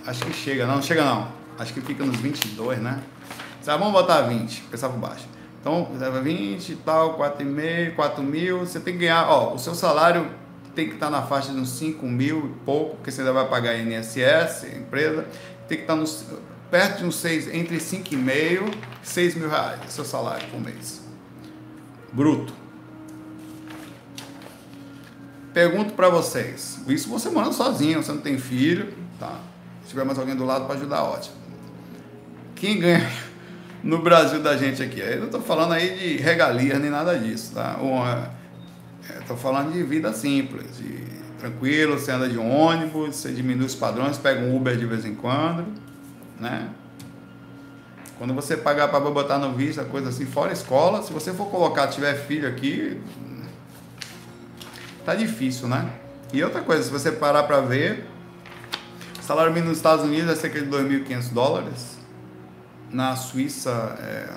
[0.05, 1.29] Acho que chega, não, chega não.
[1.57, 3.01] Acho que fica nos 22, né?
[3.63, 5.32] Vamos botar 20, pensar por baixo.
[5.63, 5.87] Então,
[6.21, 10.29] 20 e tal, 4,5, 4 mil, você tem que ganhar, ó, o seu salário
[10.75, 13.47] tem que estar na faixa de uns 5 mil e pouco, porque você ainda vai
[13.47, 15.25] pagar INSS, empresa,
[15.65, 16.25] tem que estar nos,
[16.69, 21.01] perto de uns 6, entre 5,5 e 6 mil reais, seu salário por mês.
[22.11, 22.53] Bruto.
[25.53, 29.39] Pergunto para vocês, isso você morando sozinho, você não tem filho, tá?
[29.83, 31.37] Se tiver mais alguém do lado para ajudar, ótimo.
[32.53, 33.09] Quem ganha
[33.83, 34.99] no Brasil da gente aqui.
[34.99, 37.77] Eu não estou falando aí de regalias nem nada disso, tá?
[39.19, 41.03] Estou é, falando de vida simples, de
[41.37, 45.13] tranquilo, você anda de ônibus, você diminui os padrões, pega um Uber de vez em
[45.13, 45.65] quando,
[46.39, 46.69] né?
[48.17, 51.87] Quando você pagar para botar no visto, coisa assim, fora escola, se você for colocar,
[51.87, 53.01] tiver filho aqui,
[55.03, 55.89] tá difícil, né?
[56.31, 58.07] E outra coisa, se você parar para ver,
[59.21, 61.92] salário mínimo nos Estados Unidos é cerca de 2.500 dólares,
[62.93, 64.29] na Suíça, é,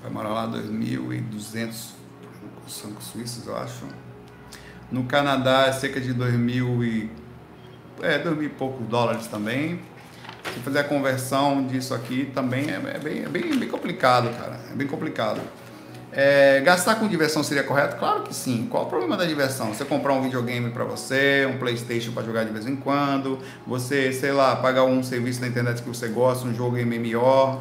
[0.00, 1.90] vai morar lá 2.200
[2.68, 3.84] francos suíços, eu acho.
[4.90, 7.10] No Canadá é cerca de 2.000 e
[8.00, 9.80] é, 2 mil e poucos dólares também.
[10.54, 14.58] Se fazer a conversão disso aqui também é, é, bem, é bem, bem complicado, cara.
[14.70, 15.40] É bem complicado.
[16.10, 17.96] É, gastar com diversão seria correto?
[17.96, 18.66] Claro que sim.
[18.70, 19.74] Qual o problema da diversão?
[19.74, 24.12] Você comprar um videogame para você, um PlayStation para jogar de vez em quando, você,
[24.12, 27.60] sei lá, pagar um serviço na internet que você gosta, um jogo MMO.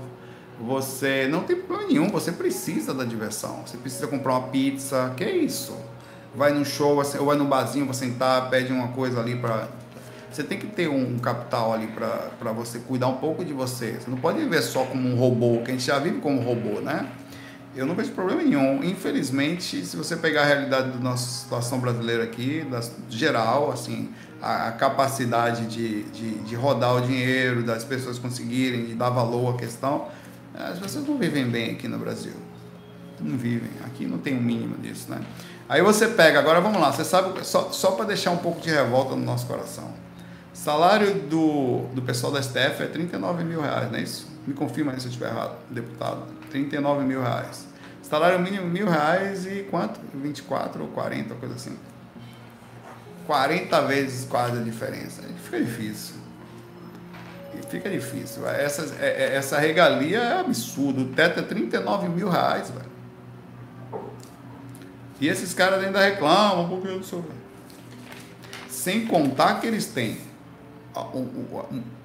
[0.59, 3.63] Você não tem problema nenhum, você precisa da diversão.
[3.65, 5.77] Você precisa comprar uma pizza, que é isso?
[6.33, 9.67] Vai no show, ou vai no barzinho, você sentar, pede uma coisa ali para
[10.31, 13.93] você tem que ter um capital ali para você cuidar um pouco de você.
[13.93, 16.79] Você não pode viver só como um robô, que a gente já vive como robô,
[16.81, 17.09] né?
[17.77, 18.83] Eu não vejo problema nenhum.
[18.83, 24.09] Infelizmente, se você pegar a realidade da nossa situação brasileira aqui, da, geral, assim,
[24.41, 29.55] a, a capacidade de, de, de, rodar o dinheiro, das pessoas conseguirem, de dar valor
[29.55, 30.07] à questão,
[30.55, 32.33] as pessoas não vivem bem aqui no Brasil.
[33.19, 33.69] Não vivem.
[33.85, 35.19] Aqui não tem o um mínimo disso, né?
[35.69, 38.69] Aí você pega, agora vamos lá, você sabe, só, só para deixar um pouco de
[38.69, 39.93] revolta no nosso coração.
[40.53, 44.27] Salário do, do pessoal da STF é 39 mil reais, não é isso?
[44.47, 46.36] Me confirma aí se eu estiver errado, deputado.
[46.49, 47.67] 39 mil reais.
[48.01, 49.99] Salário mínimo mil reais e quanto?
[50.13, 51.77] 24 ou 40, coisa assim.
[53.25, 55.21] 40 vezes quase a diferença.
[55.43, 56.15] Fica difícil.
[57.69, 58.47] Fica difícil.
[58.47, 61.01] Essa, é, é, essa regalia é absurdo.
[61.01, 62.87] O teto é 39 mil reais, velho.
[65.19, 67.25] E esses caras ainda reclamam porque eu sou.
[68.69, 70.17] Sem contar que eles têm.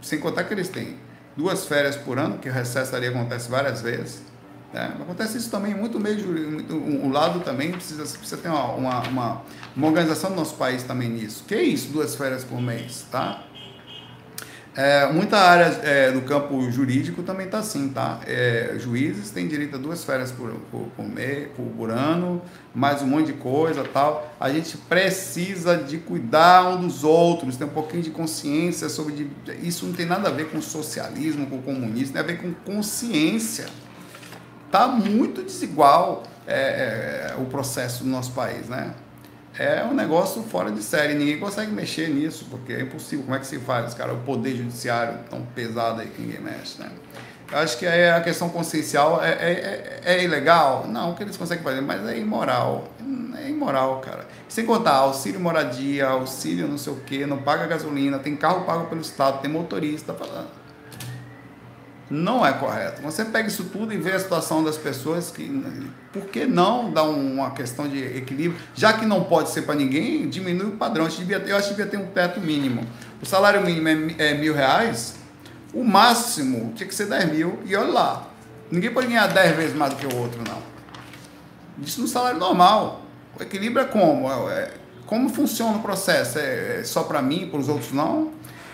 [0.01, 0.99] Sem contar que eles têm
[1.37, 4.32] duas férias por ano, que o recesso ali acontece várias vezes
[4.75, 8.73] é, acontece isso também muito meio muito, um, um lado também precisa, precisa ter uma,
[8.73, 9.43] uma, uma,
[9.77, 11.45] uma, organização do nosso país também nisso.
[11.47, 13.45] Que é isso, duas férias por mês, tá?
[14.75, 18.21] É, muita área é, do campo jurídico também está assim, tá?
[18.27, 22.41] É, juízes têm direito a duas férias por, por, por, mês, por, por ano,
[22.75, 24.35] mais um monte de coisa tal.
[24.41, 29.13] A gente precisa de cuidar um dos outros, ter um pouquinho de consciência sobre...
[29.13, 29.29] De,
[29.63, 33.67] isso não tem nada a ver com socialismo, com comunismo, tem a ver com consciência.
[34.73, 38.95] Está muito desigual é, é, o processo no nosso país, né?
[39.59, 43.23] É um negócio fora de série, ninguém consegue mexer nisso, porque é impossível.
[43.23, 44.15] Como é que se faz, cara?
[44.15, 46.89] O poder judiciário tão pesado aí que ninguém mexe, né?
[47.51, 50.87] Eu acho que aí a questão consciencial é, é, é, é ilegal?
[50.89, 52.89] Não, o que eles conseguem fazer, mas é imoral.
[53.45, 54.27] É imoral, cara.
[54.49, 58.87] Sem contar, auxílio moradia, auxílio não sei o quê, não paga gasolina, tem carro pago
[58.87, 60.15] pelo Estado, tem motorista.
[60.15, 60.62] Falando
[62.13, 63.01] não é correto.
[63.01, 65.49] Você pega isso tudo e vê a situação das pessoas que
[66.13, 70.29] por que não dar uma questão de equilíbrio, já que não pode ser para ninguém,
[70.29, 71.09] diminui o padrão.
[71.09, 72.87] Devia ter, eu acho que devia ter um teto mínimo.
[73.23, 75.15] O salário mínimo é, é mil reais,
[75.73, 78.29] o máximo tinha que ser 10 mil e olha lá,
[78.71, 80.63] ninguém pode ganhar 10 vezes mais do que o outro não.
[81.83, 83.07] Isso no salário normal.
[83.41, 84.31] O equilíbrio é como?
[84.31, 84.75] É, é
[85.07, 86.39] como funciona o processo?
[86.39, 88.33] É, é só para mim, para os outros não?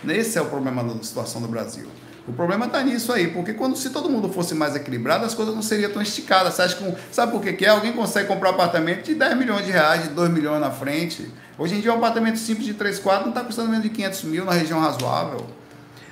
[0.08, 1.88] Esse é o problema da situação do Brasil.
[2.28, 5.54] O problema está nisso aí, porque quando se todo mundo fosse mais equilibrado, as coisas
[5.54, 6.54] não seriam tão esticadas.
[6.54, 7.70] Você acha que, sabe por que, que é?
[7.70, 11.32] Alguém consegue comprar um apartamento de 10 milhões de reais, de 2 milhões na frente.
[11.56, 14.24] Hoje em dia um apartamento simples de 3 quartos não está custando menos de 500
[14.24, 15.46] mil na região razoável.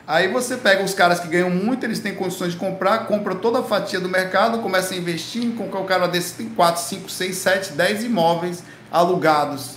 [0.06, 3.58] Aí você pega os caras que ganham muito, eles têm condições de comprar, compra toda
[3.58, 7.36] a fatia do mercado, começa a investir, com o cara desse tem 4, 5, 6,
[7.36, 9.72] 7, 10 imóveis alugados.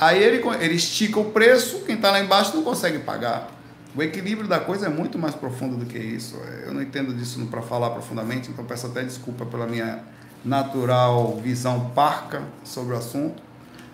[0.00, 3.55] Aí ele, ele estica o preço, quem está lá embaixo não consegue pagar.
[3.96, 6.36] O equilíbrio da coisa é muito mais profundo do que isso.
[6.66, 10.04] Eu não entendo disso para falar profundamente, então peço até desculpa pela minha
[10.44, 13.42] natural visão parca sobre o assunto.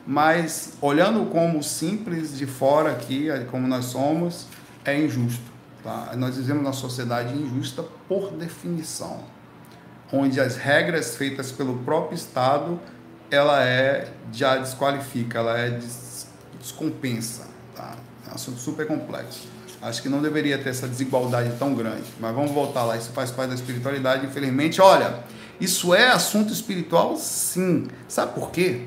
[0.05, 4.49] Mas olhando como simples de fora aqui, como nós somos,
[4.85, 5.53] é injusto.
[5.85, 6.13] Tá?
[6.17, 9.21] Nós vivemos uma sociedade injusta por definição,
[10.13, 12.81] onde as regras feitas pelo próprio Estado
[13.31, 16.27] ela é já desqualifica, ela é des,
[16.61, 17.47] descompensa.
[17.77, 17.95] Tá?
[18.27, 19.52] É um assunto super complexo.
[19.83, 22.05] Acho que não deveria ter essa desigualdade tão grande.
[22.21, 24.81] Mas vamos voltar lá, isso faz parte da espiritualidade, infelizmente.
[24.81, 25.25] Olha,
[25.61, 27.89] isso é assunto espiritual, sim.
[28.07, 28.87] Sabe por quê?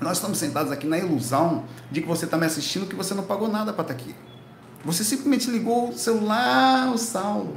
[0.00, 3.24] Nós estamos sentados aqui na ilusão de que você está me assistindo que você não
[3.24, 4.14] pagou nada para estar tá aqui.
[4.86, 7.56] Você simplesmente ligou o celular, o Saulo.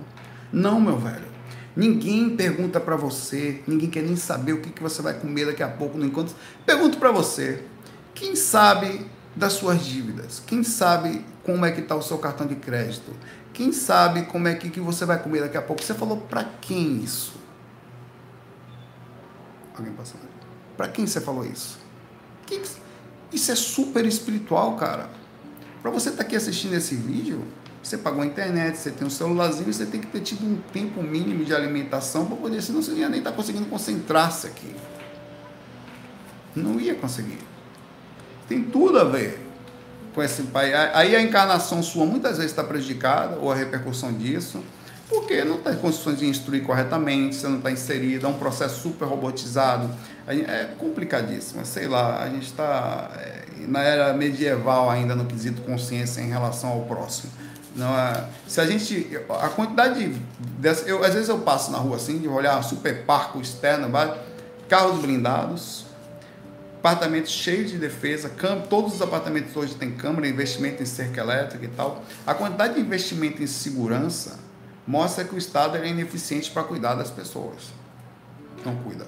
[0.51, 1.29] Não, meu velho.
[1.75, 5.63] Ninguém pergunta para você, ninguém quer nem saber o que, que você vai comer daqui
[5.63, 6.35] a pouco no encontro.
[6.65, 7.63] Pergunto para você,
[8.13, 10.41] quem sabe das suas dívidas?
[10.45, 13.11] Quem sabe como é que está o seu cartão de crédito?
[13.51, 15.83] Quem sabe como é que, que você vai comer daqui a pouco?
[15.83, 17.33] Você falou para quem isso?
[19.75, 20.21] Alguém passando?
[20.77, 21.79] Para quem você falou isso?
[23.33, 25.09] Isso é super espiritual, cara.
[25.81, 27.43] Para você estar tá aqui assistindo esse vídeo,
[27.81, 31.01] você pagou a internet, você tem um celularzinho, você tem que ter tido um tempo
[31.01, 34.75] mínimo de alimentação para poder, senão você ia nem estar tá conseguindo concentrar-se aqui.
[36.55, 37.39] Não ia conseguir.
[38.47, 39.48] Tem tudo a ver
[40.13, 40.73] com esse pai.
[40.93, 44.63] Aí a encarnação sua muitas vezes está prejudicada, ou a repercussão disso,
[45.07, 48.81] porque não está em condições de instruir corretamente, você não está inserido, é um processo
[48.81, 49.89] super robotizado.
[50.27, 56.21] É complicadíssimo, sei lá, a gente está é, na era medieval ainda no quesito consciência
[56.21, 57.31] em relação ao próximo.
[57.75, 59.09] Não é, se a gente.
[59.41, 60.21] A quantidade de.
[60.85, 63.89] Eu, às vezes eu passo na rua assim, de olhar super parco externo,
[64.67, 65.85] carros blindados,
[66.79, 68.31] apartamentos cheios de defesa,
[68.69, 72.03] todos os apartamentos hoje têm câmera, investimento em cerca elétrica e tal.
[72.25, 74.39] A quantidade de investimento em segurança
[74.87, 77.73] mostra que o Estado é ineficiente para cuidar das pessoas.
[78.65, 79.05] Não cuida.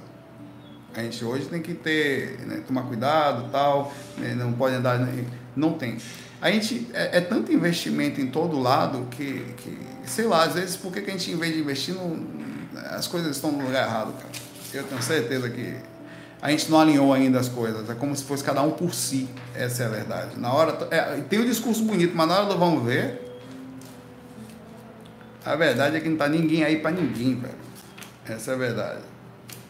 [0.93, 5.25] A gente hoje tem que ter, né, tomar cuidado tal, né, não pode andar, né,
[5.55, 5.97] não tem.
[6.41, 10.75] A gente é, é, tanto investimento em todo lado que, que, sei lá, às vezes
[10.75, 12.27] por que, que a gente em vez de investir, no,
[12.89, 14.29] as coisas estão no lugar errado, cara.
[14.73, 15.75] Eu tenho certeza que
[16.41, 17.87] a gente não alinhou ainda as coisas.
[17.89, 19.29] É como se fosse cada um por si.
[19.53, 20.39] Essa é a verdade.
[20.39, 23.39] Na hora é, tem o um discurso bonito, mas na hora do vamos ver,
[25.45, 27.53] a verdade é que não tá ninguém aí para ninguém, velho.
[28.27, 29.01] Essa é a verdade.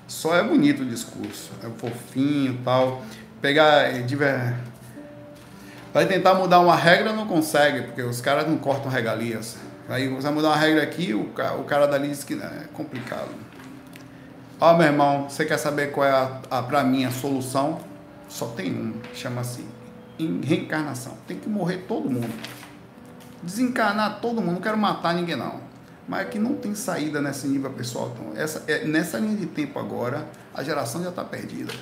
[0.07, 3.01] Só é bonito o discurso, é fofinho, tal.
[3.41, 4.55] Pegar é,
[5.93, 9.57] vai tentar mudar uma regra não consegue, porque os caras não cortam regalias.
[9.89, 12.67] Aí você vai mudar uma regra aqui, o cara, o cara dali diz que é
[12.73, 13.29] complicado.
[14.61, 17.79] Ó, meu irmão, você quer saber qual é, a, a para mim, a solução?
[18.29, 19.65] Só tem um, chama-se
[20.43, 21.17] reencarnação.
[21.27, 22.31] Tem que morrer todo mundo.
[23.41, 25.59] Desencarnar todo mundo, não quero matar ninguém não.
[26.07, 28.13] Mas aqui não tem saída nesse nível pessoal.
[28.13, 31.73] Então, essa, é, nessa linha de tempo agora, a geração já está perdida.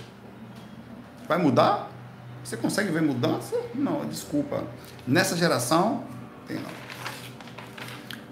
[1.28, 1.92] Vai mudar?
[2.46, 3.58] Você consegue ver mudança?
[3.76, 4.64] Não, desculpa.
[5.06, 6.06] Nessa geração,
[6.48, 6.72] tem não.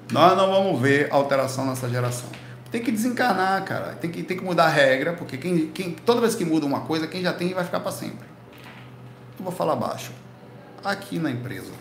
[0.10, 2.30] Nós não vamos ver alteração nessa geração
[2.72, 3.94] tem que desencarnar, cara.
[3.94, 6.82] Tem que, tem que mudar a regra, porque quem, quem, toda vez que muda uma
[6.82, 8.28] coisa, quem já tem vai ficar para sempre.
[9.38, 10.12] Eu vou falar baixo.
[10.84, 11.72] Aqui na empresa,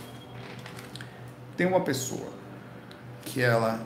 [1.57, 2.29] tem uma pessoa
[3.25, 3.81] que ela,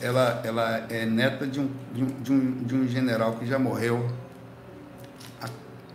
[0.00, 3.58] ela, ela é neta de um, de um, de um, de um general que já
[3.58, 4.08] morreu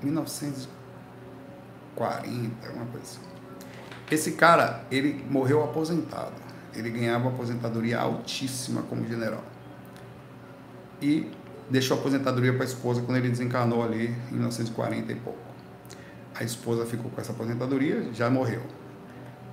[0.01, 3.21] em 1940, uma coisa assim.
[4.09, 6.33] Esse cara, ele morreu aposentado.
[6.73, 9.43] Ele ganhava aposentadoria altíssima como general
[11.01, 11.29] e
[11.69, 15.39] deixou a aposentadoria para a esposa quando ele desencarnou ali em 1940 e pouco.
[16.35, 18.61] A esposa ficou com essa aposentadoria, já morreu.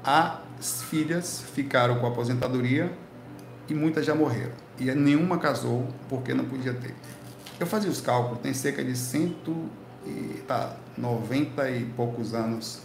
[0.03, 2.93] As filhas ficaram com a aposentadoria
[3.69, 4.53] e muitas já morreram.
[4.79, 6.95] E nenhuma casou porque não podia ter.
[7.59, 9.69] Eu fazia os cálculos, tem cerca de cento
[10.07, 12.81] e, tá, 90 e poucos anos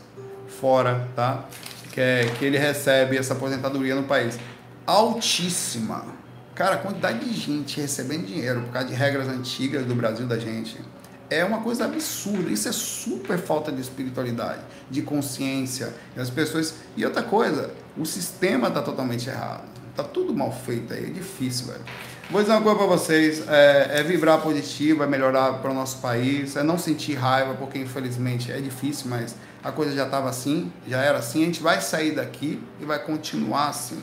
[0.47, 1.45] fora, tá?
[1.91, 4.39] Que, é, que ele recebe essa aposentadoria no país.
[4.85, 6.22] Altíssima
[6.55, 10.37] Cara, a quantidade de gente recebendo dinheiro por causa de regras antigas do Brasil da
[10.37, 10.79] gente
[11.27, 12.51] é uma coisa absurda.
[12.51, 15.91] Isso é super falta de espiritualidade, de consciência.
[16.15, 16.75] E as pessoas.
[16.95, 19.63] E outra coisa, o sistema está totalmente errado.
[19.95, 21.81] Tá tudo mal feito aí, é difícil, velho.
[22.29, 25.97] Vou dizer uma coisa para vocês: é, é, vibrar positivo, é melhorar para o nosso
[26.01, 30.71] país, é não sentir raiva, porque infelizmente é difícil, mas a coisa já estava assim,
[30.87, 31.41] já era assim.
[31.41, 33.99] A gente vai sair daqui e vai continuar assim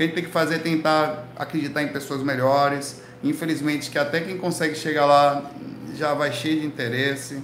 [0.00, 3.02] que a gente tem que fazer é tentar acreditar em pessoas melhores.
[3.22, 5.50] Infelizmente, que até quem consegue chegar lá
[5.94, 7.42] já vai cheio de interesse.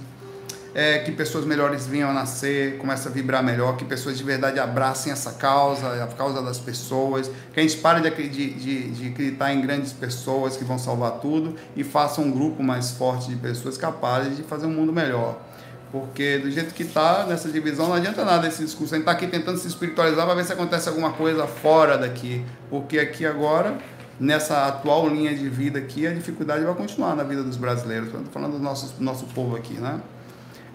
[0.73, 4.59] É, que pessoas melhores venham a nascer, comece a vibrar melhor, que pessoas de verdade
[4.59, 9.53] abracem essa causa, a causa das pessoas, que a gente pare de, de, de acreditar
[9.53, 13.77] em grandes pessoas que vão salvar tudo e faça um grupo mais forte de pessoas
[13.77, 15.46] capazes de fazer um mundo melhor.
[15.91, 18.93] Porque do jeito que está nessa divisão, não adianta nada esse discurso.
[18.93, 22.43] A gente está aqui tentando se espiritualizar para ver se acontece alguma coisa fora daqui.
[22.69, 23.77] Porque aqui agora,
[24.19, 28.07] nessa atual linha de vida aqui, a dificuldade vai continuar na vida dos brasileiros.
[28.07, 30.01] Estou falando do nosso, nosso povo aqui, né?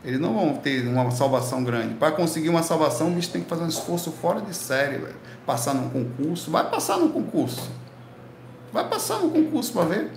[0.04, 1.94] Eles não vão ter uma salvação grande.
[1.94, 5.14] Para conseguir uma salvação, o bicho tem que fazer um esforço fora de série, velho.
[5.46, 6.50] Passar num concurso.
[6.50, 7.70] Vai passar num concurso.
[8.72, 10.10] Vai passar num concurso para ver.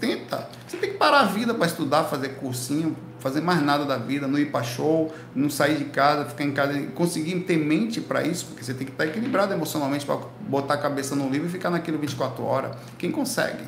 [0.00, 0.48] Tenta.
[0.66, 4.28] Você tem que parar a vida para estudar, fazer cursinho, fazer mais nada da vida,
[4.28, 8.22] não ir para show, não sair de casa, ficar em casa, conseguir ter mente para
[8.22, 11.50] isso, porque você tem que estar equilibrado emocionalmente para botar a cabeça no livro e
[11.50, 12.76] ficar naquilo 24 horas.
[12.98, 13.64] Quem consegue,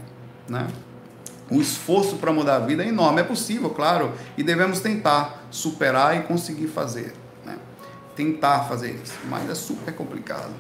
[0.47, 0.69] né?
[1.51, 6.15] O esforço para mudar a vida é enorme, é possível, claro, e devemos tentar superar
[6.19, 7.57] e conseguir fazer, né?
[8.15, 10.53] Tentar fazer isso, mas é super complicado.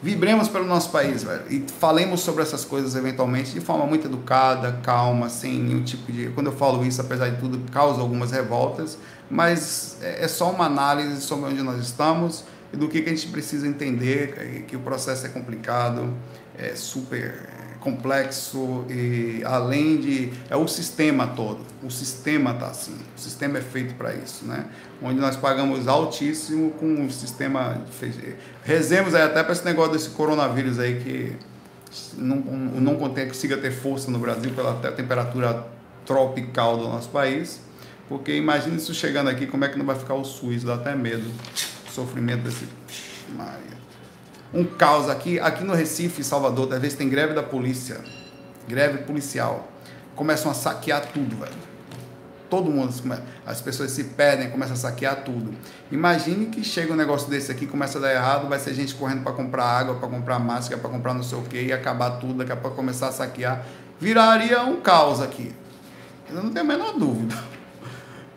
[0.00, 4.78] Vibremos pelo nosso país, velho, e falemos sobre essas coisas eventualmente de forma muito educada,
[4.80, 6.28] calma, sem nenhum tipo de.
[6.30, 8.96] Quando eu falo isso, apesar de tudo, causa algumas revoltas,
[9.28, 13.12] mas é, é só uma análise sobre onde nós estamos e do que, que a
[13.12, 16.14] gente precisa entender, que o processo é complicado,
[16.56, 17.48] é super
[17.80, 21.60] complexo e além de é o sistema todo.
[21.82, 22.96] O sistema tá assim.
[23.16, 24.66] O sistema é feito para isso, né?
[25.00, 27.80] Onde nós pagamos altíssimo com o sistema
[28.64, 31.36] rezemos aí até para esse negócio desse coronavírus aí que
[32.16, 35.66] não não consiga ter força no Brasil pela temperatura
[36.04, 37.60] tropical do nosso país.
[38.08, 40.96] Porque imagine isso chegando aqui, como é que não vai ficar o SUS, dá até
[40.96, 41.30] medo.
[41.88, 42.66] O sofrimento desse
[43.36, 43.78] Maria
[44.52, 48.00] um caos aqui, aqui no Recife, Salvador, às vezes tem greve da polícia,
[48.66, 49.70] greve policial.
[50.14, 51.67] Começam a saquear tudo, velho.
[52.48, 52.92] Todo mundo,
[53.46, 55.54] as pessoas se perdem, começam a saquear tudo.
[55.92, 59.22] Imagine que chega um negócio desse aqui, começa a dar errado, vai ser gente correndo
[59.22, 62.34] para comprar água, para comprar máscara, para comprar não sei o que, e acabar tudo,
[62.34, 63.64] daqui a pouco começar a saquear.
[64.00, 65.54] Viraria um caos aqui.
[66.28, 67.34] Eu não tenho a menor dúvida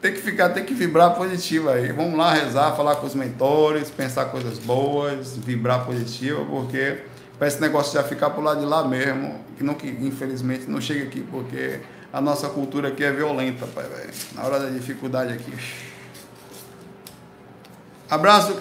[0.01, 1.91] tem que ficar, tem que vibrar positivo aí.
[1.91, 7.03] Vamos lá rezar, falar com os mentores, pensar coisas boas, vibrar positivo, porque
[7.38, 10.82] para esse negócio já ficar pro lado de lá mesmo, que não que infelizmente não
[10.82, 11.80] chega aqui, porque
[12.14, 14.14] a nossa cultura aqui é violenta, pai, velho.
[14.34, 15.53] Na hora da dificuldade aqui.
[18.09, 18.55] Abraço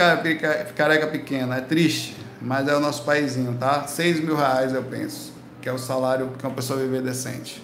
[0.77, 3.85] careca pequena, é triste, mas é o nosso paizinho, tá?
[3.89, 7.61] Seis mil reais eu penso, que é o salário que uma pessoa viver decente.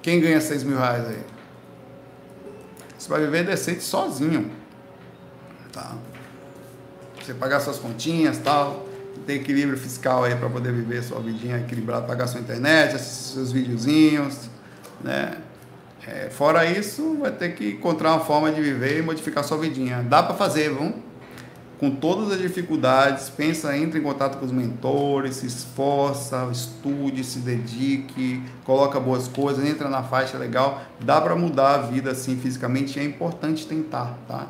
[0.00, 1.22] Quem ganha seis mil reais aí?
[2.98, 4.50] Você vai viver decente sozinho.
[5.70, 5.94] Tá?
[7.22, 8.86] Você pagar suas continhas tal.
[9.26, 14.50] Tem equilíbrio fiscal aí para poder viver sua vidinha equilibrada, pagar sua internet, seus videozinhos,
[15.02, 15.38] né?
[16.06, 20.02] É, fora isso, vai ter que encontrar uma forma de viver e modificar sua vidinha.
[20.02, 20.96] Dá para fazer, vamos?
[21.78, 27.40] com todas as dificuldades, pensa, entra em contato com os mentores, se esforça, estude, se
[27.40, 32.98] dedique, coloca boas coisas, entra na faixa legal, dá para mudar a vida assim fisicamente,
[32.98, 34.46] é importante tentar, tá?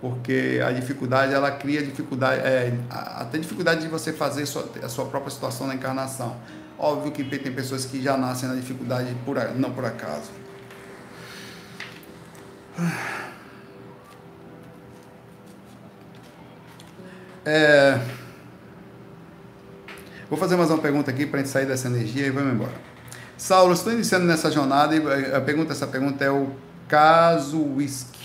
[0.00, 5.06] Porque a dificuldade, ela cria dificuldade, é, até dificuldade de você fazer sua, a sua
[5.06, 6.36] própria situação na encarnação.
[6.78, 10.30] Óbvio que tem pessoas que já nascem na dificuldade por, não por acaso.
[17.44, 17.98] É...
[20.28, 22.72] Vou fazer mais uma pergunta aqui para a gente sair dessa energia e vamos embora.
[23.38, 26.50] Saulo, estou iniciando nessa jornada e a pergunta, essa pergunta é o
[26.88, 28.15] caso whisky.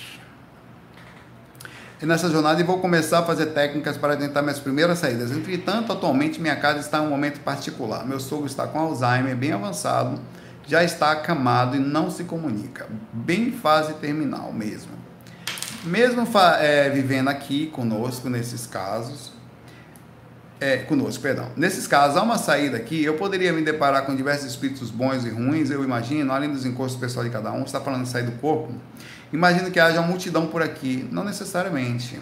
[2.02, 5.32] E nessa jornada vou começar a fazer técnicas para tentar minhas primeiras saídas.
[5.32, 8.06] Entretanto, atualmente minha casa está em um momento particular.
[8.06, 10.20] Meu sogro está com Alzheimer bem avançado,
[10.68, 12.88] já está acamado e não se comunica.
[13.14, 15.02] Bem fase terminal mesmo
[15.84, 16.28] mesmo
[16.60, 19.32] é, vivendo aqui conosco nesses casos,
[20.62, 21.51] é, conosco, perdão.
[21.58, 25.29] Nesses casos, há uma saída aqui, eu poderia me deparar com diversos espíritos bons e
[25.29, 28.33] ruins, eu imagino, além dos encostos pessoal de cada um, está falando de sair do
[28.33, 28.71] corpo,
[29.33, 32.20] imagino que haja uma multidão por aqui, não necessariamente.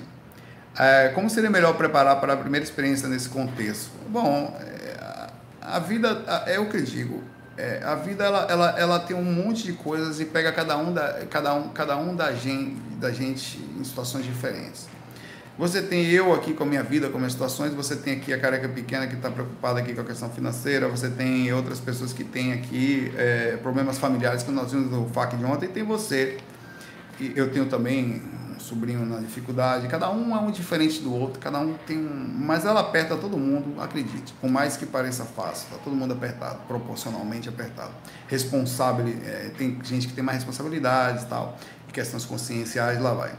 [0.78, 3.92] É, como seria melhor preparar para a primeira experiência nesse contexto?
[4.08, 5.28] Bom, é,
[5.62, 7.22] a vida, é o que eu digo,
[7.58, 10.94] é, a vida ela, ela, ela tem um monte de coisas e pega cada um
[10.94, 14.88] da, cada um, cada um da, gente, da gente em situações diferentes.
[15.60, 18.40] Você tem eu aqui com a minha vida, com minhas situações, você tem aqui a
[18.40, 22.24] careca pequena que está preocupada aqui com a questão financeira, você tem outras pessoas que
[22.24, 26.38] têm aqui é, problemas familiares que nós vimos no FAC de ontem, e tem você.
[27.20, 28.22] E eu tenho também
[28.58, 29.90] sobrinho na dificuldade.
[29.90, 32.34] Cada um é um diferente do outro, cada um tem um.
[32.38, 34.32] Mas ela aperta todo mundo, acredite.
[34.40, 37.92] Por mais que pareça fácil, tá todo mundo apertado, proporcionalmente apertado.
[38.30, 41.60] Responsável, é, tem gente que tem mais responsabilidades e tal,
[41.92, 43.34] questões conscienciais, lá vai.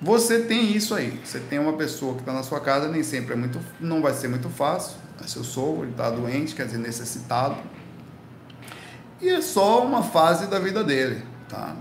[0.00, 1.20] Você tem isso aí.
[1.24, 3.60] Você tem uma pessoa que está na sua casa, nem sempre é muito.
[3.80, 4.96] Não vai ser muito fácil.
[5.22, 7.56] É seu sogro, ele está doente, quer dizer, necessitado.
[9.20, 11.74] E é só uma fase da vida dele, tá?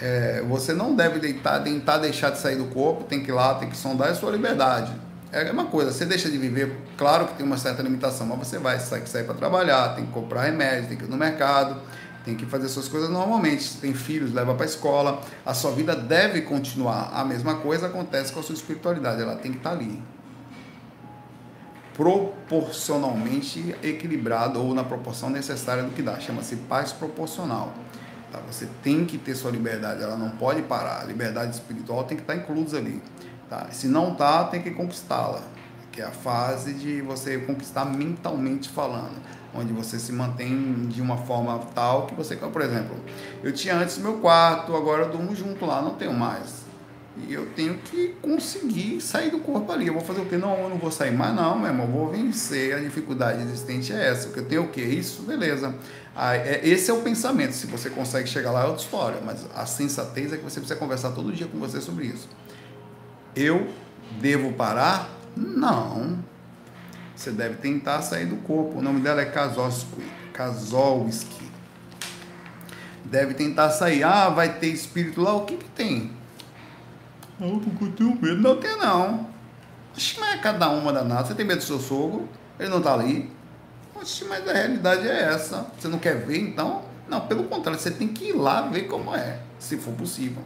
[0.00, 3.54] É, você não deve deitar, tentar deixar de sair do corpo, tem que ir lá,
[3.54, 4.92] tem que sondar a sua liberdade.
[5.30, 8.58] É uma coisa, você deixa de viver, claro que tem uma certa limitação, mas você
[8.58, 11.80] vai sair, sair para trabalhar, tem que comprar remédio, tem que ir no mercado,
[12.24, 13.62] tem que fazer suas coisas normalmente.
[13.64, 15.20] Se tem filhos, leva para a escola.
[15.44, 17.10] A sua vida deve continuar.
[17.12, 20.02] A mesma coisa acontece com a sua espiritualidade, ela tem que estar tá ali.
[21.94, 26.18] Proporcionalmente equilibrado ou na proporção necessária do que dá.
[26.20, 27.74] Chama-se paz proporcional.
[28.30, 28.40] Tá?
[28.50, 31.02] Você tem que ter sua liberdade, ela não pode parar.
[31.02, 33.02] A liberdade espiritual tem que estar tá inclusa ali.
[33.50, 33.66] Tá?
[33.70, 35.42] Se não tá, tem que conquistá-la.
[35.90, 39.20] Que é a fase de você conquistar mentalmente falando
[39.54, 42.96] onde você se mantém de uma forma tal que você, por exemplo,
[43.42, 46.62] eu tinha antes meu quarto, agora eu durmo junto lá, não tenho mais.
[47.16, 49.86] E eu tenho que conseguir sair do corpo ali.
[49.86, 50.38] Eu vou fazer o quê?
[50.38, 51.86] Não, eu não vou sair mais, não, meu irmão.
[51.86, 52.74] Eu vou vencer.
[52.74, 54.30] A dificuldade existente é essa.
[54.30, 54.80] Que eu tenho o quê?
[54.80, 55.74] Isso, beleza.
[56.16, 57.52] Ah, é, esse é o pensamento.
[57.52, 59.20] Se você consegue chegar lá, é outra história.
[59.22, 62.30] Mas a sensatez é que você precisa conversar todo dia com você sobre isso.
[63.36, 63.68] Eu
[64.18, 65.10] devo parar?
[65.36, 66.18] Não.
[67.22, 68.80] Você deve tentar sair do corpo.
[68.80, 70.02] O nome dela é Kazowski.
[70.32, 71.52] Kazowski.
[73.04, 74.02] Deve tentar sair.
[74.02, 75.32] Ah, vai ter espírito lá.
[75.32, 76.10] O que que tem?
[77.40, 77.62] Eu
[77.96, 78.42] tenho medo.
[78.42, 79.28] Não tem não.
[79.96, 81.28] Oxe, mas é cada uma danada.
[81.28, 82.28] Você tem medo do seu sogro?
[82.58, 83.30] Ele não está ali?
[83.94, 85.68] Oxe, mas a realidade é essa.
[85.78, 86.82] Você não quer ver, então?
[87.08, 90.42] Não, pelo contrário, você tem que ir lá ver como é, se for possível.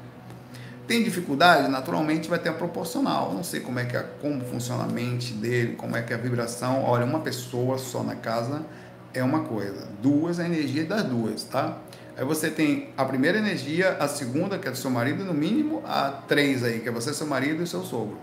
[0.86, 1.68] Tem dificuldade?
[1.68, 3.34] Naturalmente vai ter a proporcional.
[3.34, 6.16] não sei como é que é, como funciona a mente dele, como é que é
[6.16, 6.84] a vibração.
[6.84, 8.64] Olha, uma pessoa só na casa
[9.12, 9.88] é uma coisa.
[10.00, 11.78] Duas, a energia das duas, tá?
[12.16, 15.82] Aí você tem a primeira energia, a segunda, que é do seu marido, no mínimo
[15.84, 18.18] a três aí, que é você, seu marido e seu sogro.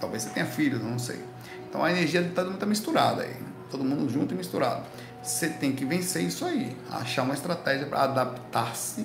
[0.00, 1.18] Talvez você tenha filhos, não sei.
[1.68, 3.34] Então a energia de todo mundo está misturada aí.
[3.70, 4.84] Todo mundo junto e misturado.
[5.22, 6.76] Você tem que vencer isso aí.
[6.90, 9.04] Achar uma estratégia para adaptar-se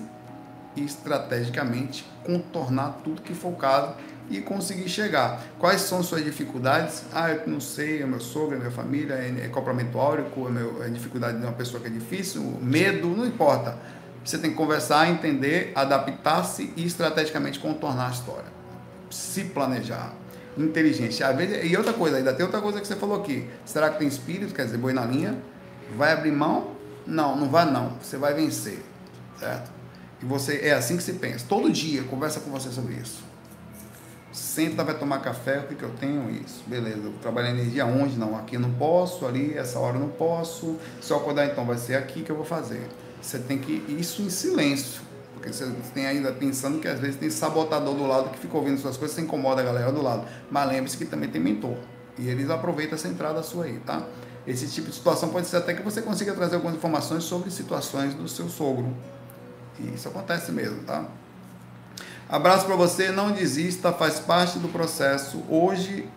[0.75, 3.93] e estrategicamente contornar tudo que for o caso
[4.29, 5.43] e conseguir chegar.
[5.59, 7.03] Quais são suas dificuldades?
[7.13, 10.51] Ah, eu não sei, é meu sogro, é minha família, é, é complemento áurico, é,
[10.51, 13.77] meu, é dificuldade de uma pessoa que é difícil, medo, não importa.
[14.23, 18.51] Você tem que conversar, entender, adaptar-se e estrategicamente contornar a história.
[19.09, 20.13] Se planejar.
[21.35, 23.49] Vezes, e outra coisa, ainda tem outra coisa que você falou aqui.
[23.65, 24.53] Será que tem espírito?
[24.53, 25.37] Quer dizer, boi na linha?
[25.97, 26.71] Vai abrir mão?
[27.05, 27.97] Não, não vai não.
[28.01, 28.79] Você vai vencer.
[29.39, 29.80] Certo?
[30.21, 31.45] E você é assim que se pensa.
[31.47, 33.23] Todo dia conversa com você sobre isso.
[34.31, 36.29] Senta, vai tomar café, o que, que eu tenho?
[36.29, 36.63] Isso.
[36.65, 38.17] Beleza, eu trabalho energia onde?
[38.17, 40.77] Não, aqui não posso, ali, essa hora não posso.
[41.01, 42.87] Se eu acordar, então vai ser aqui que eu vou fazer.
[43.21, 45.01] Você tem que isso em silêncio.
[45.33, 48.79] Porque você tem ainda pensando que às vezes tem sabotador do lado que fica ouvindo
[48.79, 50.25] suas coisas, você incomoda a galera do lado.
[50.49, 51.75] Mas lembre-se que também tem mentor.
[52.17, 54.05] E eles aproveitam essa entrada sua aí, tá?
[54.45, 58.13] Esse tipo de situação pode ser até que você consiga trazer algumas informações sobre situações
[58.13, 58.95] do seu sogro
[59.83, 61.05] e isso acontece mesmo, tá?
[62.29, 65.43] Abraço para você, não desista, faz parte do processo.
[65.49, 66.07] Hoje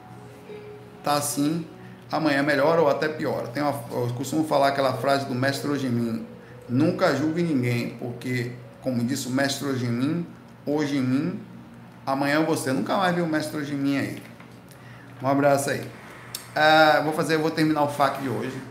[1.03, 1.67] tá assim,
[2.11, 3.49] amanhã melhora ou até piora.
[3.49, 6.25] Tem uma, eu costumo falar aquela frase do mestre Ojimin:
[6.69, 10.25] nunca julgue ninguém, porque, como disse o mestre Ojimin,
[10.65, 11.41] hoje em mim,
[12.07, 12.73] amanhã você.
[12.73, 14.23] Nunca mais viu o mestre Ojimin aí.
[15.21, 15.85] Um abraço aí.
[16.55, 18.63] Ah, vou fazer, vou terminar o FAQ de hoje.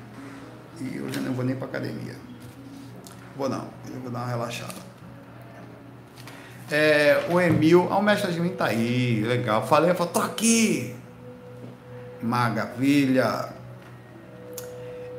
[0.79, 2.15] E hoje eu não vou nem para academia.
[3.35, 4.93] Vou não, eu vou dar uma relaxada.
[6.71, 9.65] É, o Emil, ah, o mestre de mim tá aí, legal.
[9.67, 10.95] Falei, eu falei, tô aqui.
[12.21, 13.49] Maravilha.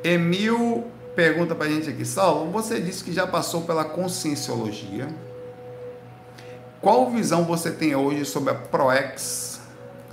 [0.03, 5.07] Emil pergunta pra gente aqui, Saulo, você disse que já passou pela conscienciologia.
[6.81, 9.61] Qual visão você tem hoje sobre a ProEx,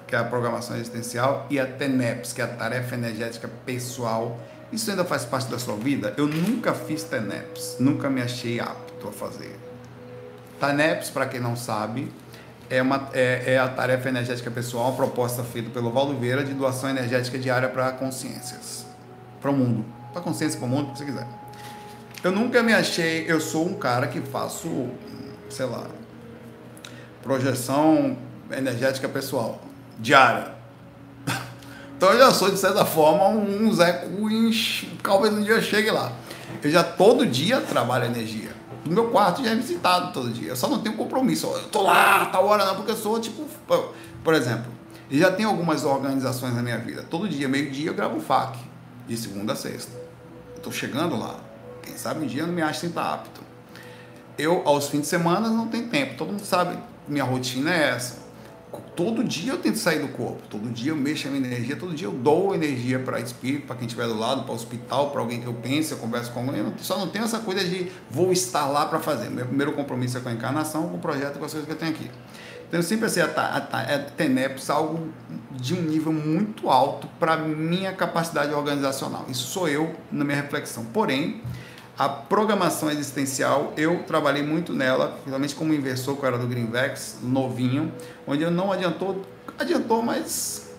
[0.07, 4.39] que é a programação existencial, e a TENEPS, que é a tarefa energética pessoal
[4.73, 6.15] isso ainda faz parte da sua vida?
[6.17, 9.59] Eu nunca fiz TENEPS, nunca me achei apto a fazer.
[10.59, 12.11] TENEPS, para quem não sabe,
[12.71, 16.55] é, uma, é, é, a tarefa energética pessoal, uma proposta feita pelo Valdo Vieira de
[16.55, 18.87] doação energética diária para consciências,
[19.43, 21.27] para o mundo, para consciência, para o mundo, o que você quiser.
[22.25, 24.89] Eu nunca me achei, eu sou um cara que faço,
[25.51, 25.87] sei lá,
[27.23, 28.17] projeção
[28.51, 29.61] energética pessoal,
[29.99, 30.62] diária.
[32.03, 35.89] Então eu já sou, de certa forma, um Zé Cunhas, talvez um dia eu chegue
[35.89, 36.11] lá.
[36.61, 38.51] Eu já todo dia trabalho energia.
[38.85, 40.49] No meu quarto já é visitado todo dia.
[40.49, 41.47] Eu só não tenho compromisso.
[41.47, 43.47] Eu tô lá, tal hora não, porque eu sou tipo.
[44.25, 44.65] Por exemplo,
[45.09, 47.07] eu já tenho algumas organizações na minha vida.
[47.09, 48.59] Todo dia, meio-dia, eu gravo FAQ.
[49.07, 49.93] De segunda a sexta.
[50.57, 51.37] Eu tô chegando lá.
[51.85, 53.41] Quem sabe um dia eu não me acho sem estar apto.
[54.37, 56.17] Eu, aos fins de semana, não tenho tempo.
[56.17, 56.77] Todo mundo sabe,
[57.07, 58.22] minha rotina é essa
[58.95, 61.95] todo dia eu tento sair do corpo, todo dia eu mexo a minha energia, todo
[61.95, 65.21] dia eu dou energia para espírito, para quem estiver do lado, para o hospital, para
[65.21, 66.61] alguém que eu pense, eu converso com alguém.
[66.61, 69.31] Eu só não tenho essa coisa de vou estar lá para fazer.
[69.31, 71.79] Meu primeiro compromisso é com a encarnação, com o projeto, com as coisas que eu
[71.79, 72.11] tenho aqui.
[72.69, 75.09] Então eu sempre assim, a, a, a TENEPS algo
[75.51, 79.27] de um nível muito alto para minha capacidade organizacional.
[79.29, 80.85] Isso sou eu na minha reflexão.
[80.87, 81.43] Porém,
[81.99, 87.93] a programação existencial, eu trabalhei muito nela, principalmente como inversor, que era do Greenvex, novinho,
[88.27, 89.23] onde eu não adiantou,
[89.59, 90.71] adiantou, mas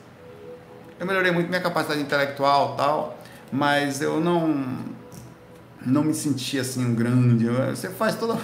[0.99, 3.17] eu melhorei muito minha capacidade intelectual tal,
[3.51, 4.93] mas eu não
[5.85, 7.45] não me sentia assim um grande.
[7.45, 8.37] Você faz toda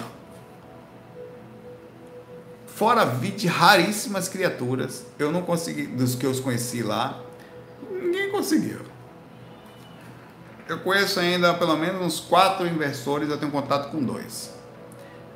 [2.66, 7.20] fora vi de raríssimas criaturas, eu não consegui dos que eu conheci lá,
[7.90, 8.89] ninguém conseguiu.
[10.70, 14.54] Eu conheço ainda pelo menos uns quatro inversores, eu tenho contato com dois,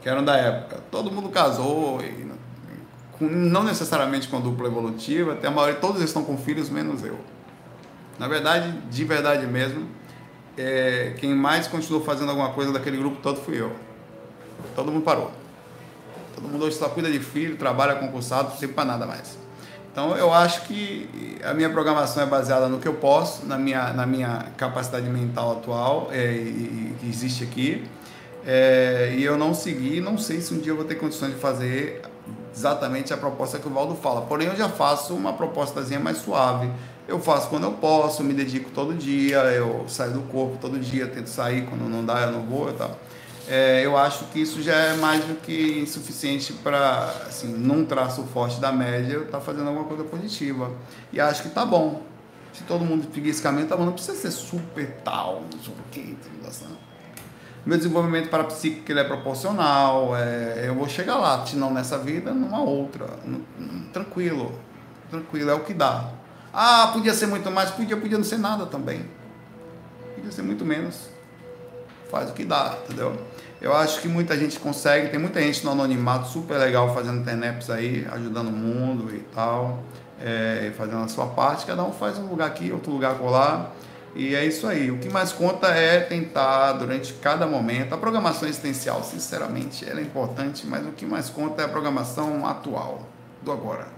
[0.00, 0.80] que eram da época.
[0.92, 2.30] Todo mundo casou, e,
[3.18, 7.18] com, não necessariamente com dupla evolutiva, até a maioria, todos estão com filhos, menos eu.
[8.16, 9.88] Na verdade, de verdade mesmo,
[10.56, 13.72] é, quem mais continuou fazendo alguma coisa daquele grupo todo fui eu.
[14.76, 15.32] Todo mundo parou.
[16.36, 19.36] Todo mundo hoje só cuida de filho, trabalha concursado, não serve para nada mais.
[19.94, 23.92] Então eu acho que a minha programação é baseada no que eu posso, na minha,
[23.92, 27.84] na minha capacidade mental atual é, e, que existe aqui.
[28.44, 31.38] É, e eu não segui, não sei se um dia eu vou ter condições de
[31.38, 32.02] fazer
[32.52, 34.22] exatamente a proposta que o Valdo fala.
[34.22, 36.68] Porém, eu já faço uma propostazinha mais suave.
[37.06, 41.06] Eu faço quando eu posso, me dedico todo dia, eu saio do corpo todo dia,
[41.06, 42.98] tento sair, quando não dá eu não vou e tal
[43.46, 48.22] é, eu acho que isso já é mais do que insuficiente para, assim, num traço
[48.24, 50.72] forte da média, eu tá fazendo alguma coisa positiva.
[51.12, 52.02] E acho que tá bom.
[52.52, 53.84] Se todo mundo seguir esse caminho, tá bom.
[53.84, 56.16] Não precisa ser super tal, super quente,
[57.66, 61.98] Meu desenvolvimento para psíquico ele é proporcional, é, eu vou chegar lá, se não nessa
[61.98, 63.06] vida, numa outra.
[63.92, 64.58] tranquilo,
[65.10, 66.10] tranquilo, é o que dá.
[66.52, 69.04] Ah, podia ser muito mais, podia, podia não ser nada também.
[70.14, 71.08] Podia ser muito menos.
[72.10, 73.33] Faz o que dá, entendeu?
[73.60, 77.70] Eu acho que muita gente consegue, tem muita gente no anonimato super legal fazendo TENEPS
[77.70, 79.82] aí, ajudando o mundo e tal,
[80.20, 81.64] é, fazendo a sua parte.
[81.64, 83.74] Cada um faz um lugar aqui, outro lugar colar.
[84.14, 84.90] E é isso aí.
[84.90, 90.02] O que mais conta é tentar, durante cada momento, a programação existencial, sinceramente, ela é
[90.02, 93.02] importante, mas o que mais conta é a programação atual,
[93.42, 93.93] do agora.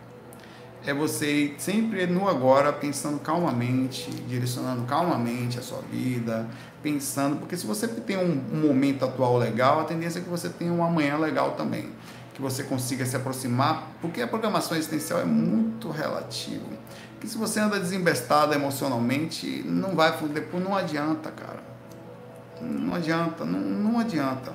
[0.87, 6.47] É você sempre no agora, pensando calmamente, direcionando calmamente a sua vida,
[6.81, 10.49] pensando, porque se você tem um, um momento atual legal, a tendência é que você
[10.49, 11.91] tenha um amanhã legal também,
[12.35, 16.69] que você consiga se aproximar, porque a programação existencial é muito relativa.
[17.21, 21.65] Que se você anda desembestado emocionalmente, não vai, depois não adianta, cara.
[22.63, 24.53] Não adianta, não, não adianta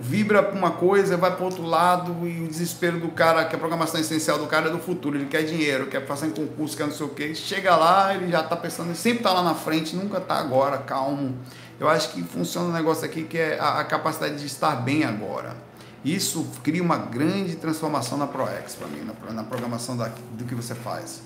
[0.00, 3.58] vibra para uma coisa, vai para outro lado e o desespero do cara, que a
[3.58, 6.86] programação essencial do cara é do futuro, ele quer dinheiro, quer passar em concurso, quer
[6.86, 9.96] não sei o que, chega lá, ele já está pensando, sempre está lá na frente,
[9.96, 11.36] nunca está agora, calmo.
[11.80, 15.04] Eu acho que funciona um negócio aqui que é a, a capacidade de estar bem
[15.04, 15.56] agora.
[16.04, 20.54] Isso cria uma grande transformação na ProEx para mim, na, na programação da, do que
[20.54, 21.22] você faz.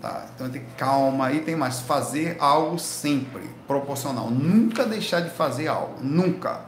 [0.00, 0.26] Tá?
[0.34, 5.96] Então tem calma e tem mais fazer algo sempre proporcional, nunca deixar de fazer algo,
[6.00, 6.67] nunca.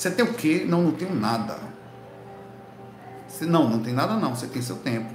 [0.00, 0.64] Você tem o quê?
[0.66, 1.58] Não, não tenho nada.
[3.28, 4.34] Você, não, não tem nada não.
[4.34, 5.12] Você tem seu tempo.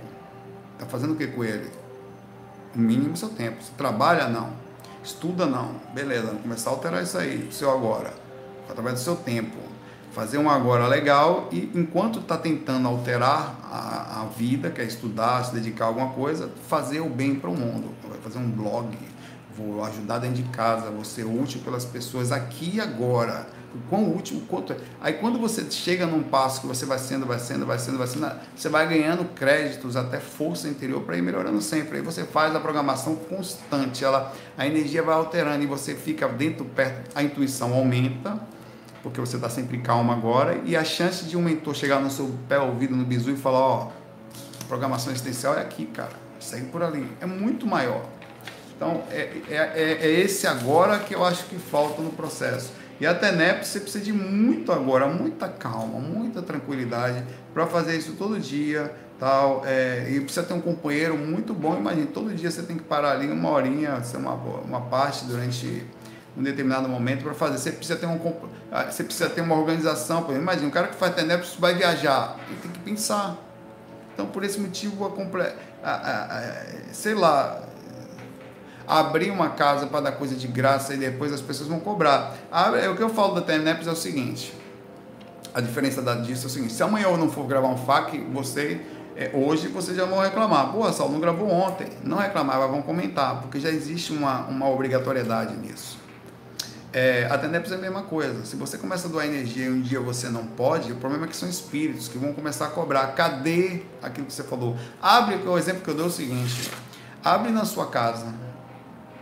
[0.74, 1.72] Está fazendo o que com ele?
[2.76, 3.64] O mínimo seu tempo.
[3.64, 4.30] Você trabalha?
[4.30, 4.52] Não.
[5.03, 5.48] Estuda?
[5.48, 5.72] Não.
[5.91, 8.14] Beleza, vamos começar a alterar isso aí, o seu agora.
[8.70, 9.57] Através do seu tempo.
[10.12, 15.56] Fazer um agora legal e enquanto está tentando alterar a, a vida, quer estudar, se
[15.56, 17.90] dedicar a alguma coisa, fazer o bem para o mundo.
[18.07, 18.95] Vai fazer um blog,
[19.57, 23.55] vou ajudar dentro de casa, vou ser útil pelas pessoas aqui e agora
[23.89, 24.77] quão útil, quanto é.
[25.02, 28.07] Aí quando você chega num passo que você vai sendo, vai sendo, vai sendo, vai
[28.07, 31.97] sendo, você vai ganhando créditos, até força interior para ir melhorando sempre.
[31.97, 36.65] Aí você faz a programação constante, ela, a energia vai alterando e você fica dentro,
[36.65, 38.39] perto, a intuição aumenta,
[39.03, 42.34] porque você está sempre calmo agora, e a chance de um mentor chegar no seu
[42.49, 43.91] pé ouvido, no bizu e falar, ó,
[44.68, 48.03] programação existencial é aqui, cara, segue por ali, é muito maior.
[48.76, 53.06] Então, é, é, é, é esse agora que eu acho que falta no processo e
[53.06, 57.24] a TENEP você precisa de muito agora, muita calma, muita tranquilidade
[57.54, 59.64] para fazer isso todo dia, tal.
[59.66, 61.76] É, e precisa ter um companheiro muito bom.
[61.78, 65.86] Imagina, todo dia você tem que parar ali uma horinha, uma, uma parte durante
[66.38, 67.58] um determinado momento para fazer.
[67.58, 68.20] Você precisa ter um
[68.72, 70.24] ah, você precisa ter uma organização.
[70.24, 73.38] Por exemplo, imagina, um cara que faz TENEP vai viajar, ele tem que pensar.
[74.14, 75.06] Então, por esse motivo,
[75.84, 76.64] a, a, a
[76.94, 77.62] sei lá,
[78.88, 82.36] abrir uma casa para dar coisa de graça e depois as pessoas vão cobrar.
[82.82, 84.53] É o que eu falo da TNEPS é o seguinte:
[85.53, 88.82] a diferença disso é o seguinte: se amanhã eu não for gravar um FAQ, você
[89.18, 90.74] É, hoje vocês já vão reclamar.
[90.74, 91.88] Pô, Saulo não gravou ontem.
[92.03, 95.98] Não reclamar, mas vão comentar, porque já existe uma, uma obrigatoriedade nisso.
[96.91, 98.44] É, a Tenebs é a mesma coisa.
[98.44, 101.30] Se você começa a doar energia e um dia você não pode, o problema é
[101.30, 103.07] que são espíritos que vão começar a cobrar.
[103.16, 104.76] Cadê aquilo que você falou?
[105.02, 106.70] Abre, o exemplo que eu dou é o seguinte:
[107.24, 108.34] abre na sua casa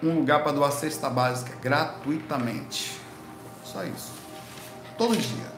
[0.03, 2.99] um lugar para doar cesta básica gratuitamente.
[3.63, 4.11] Só isso.
[4.97, 5.53] Todo dia.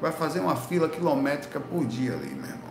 [0.00, 2.70] Vai fazer uma fila quilométrica por dia ali, meu irmão.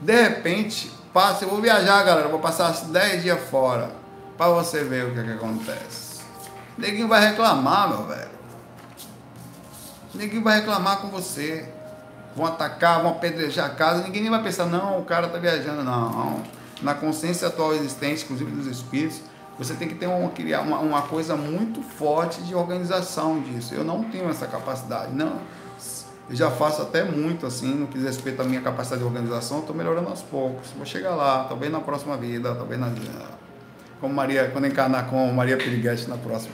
[0.00, 3.90] De repente, passa, eu vou viajar, galera, vou passar 10 dias fora.
[4.36, 6.20] Para você ver o que, é que acontece.
[6.76, 8.30] Neguinho vai reclamar, meu velho.
[10.14, 11.68] Neguinho vai reclamar com você.
[12.34, 14.02] Vão atacar, vão apedrejar a casa.
[14.02, 15.84] Ninguém nem vai pensar, não, o cara tá viajando.
[15.84, 16.42] Não.
[16.80, 19.20] Na consciência atual existente, inclusive dos espíritos,
[19.64, 20.30] você tem que ter uma,
[20.60, 23.74] uma, uma coisa muito forte de organização disso.
[23.74, 25.14] Eu não tenho essa capacidade.
[25.14, 25.38] Não.
[26.30, 29.58] Eu já faço até muito assim, no que diz respeito à minha capacidade de organização,
[29.60, 30.70] estou melhorando aos poucos.
[30.76, 32.90] Vou chegar lá, talvez na próxima vida, talvez na
[34.00, 36.52] como Maria, quando encarnar com Maria Piriguete na próxima.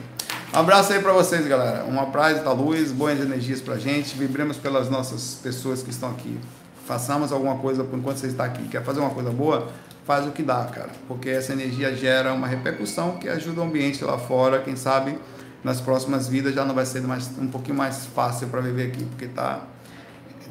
[0.53, 1.83] Abraço aí para vocês, galera.
[1.83, 4.15] Uma praia da luz, boas energias pra gente.
[4.15, 6.39] Vibremos pelas nossas pessoas que estão aqui.
[6.85, 8.67] Façamos alguma coisa enquanto você está aqui.
[8.67, 9.67] Quer fazer uma coisa boa?
[10.09, 10.89] Faz o que dá, cara.
[11.07, 14.59] Porque essa energia gera uma repercussão que ajuda o ambiente lá fora.
[14.59, 15.15] Quem sabe
[15.63, 19.05] nas próximas vidas já não vai ser mais, um pouquinho mais fácil para viver aqui,
[19.05, 19.67] porque tá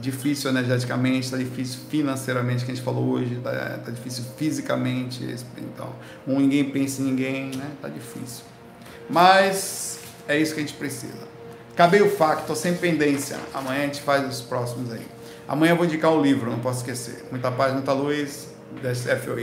[0.00, 3.50] difícil energeticamente, está difícil financeiramente, que a gente falou hoje, está
[3.84, 5.24] tá difícil fisicamente,
[5.58, 5.92] então,
[6.24, 7.68] um ninguém pensa em ninguém, né?
[7.82, 8.44] Tá difícil.
[9.10, 9.98] Mas
[10.28, 11.26] é isso que a gente precisa.
[11.72, 13.36] Acabei o fac, estou sem pendência.
[13.52, 15.08] Amanhã a gente faz os próximos aí.
[15.48, 17.26] Amanhã eu vou indicar o livro, não posso esquecer.
[17.32, 18.56] Muita paz, muita luz,
[19.24, 19.36] FOI.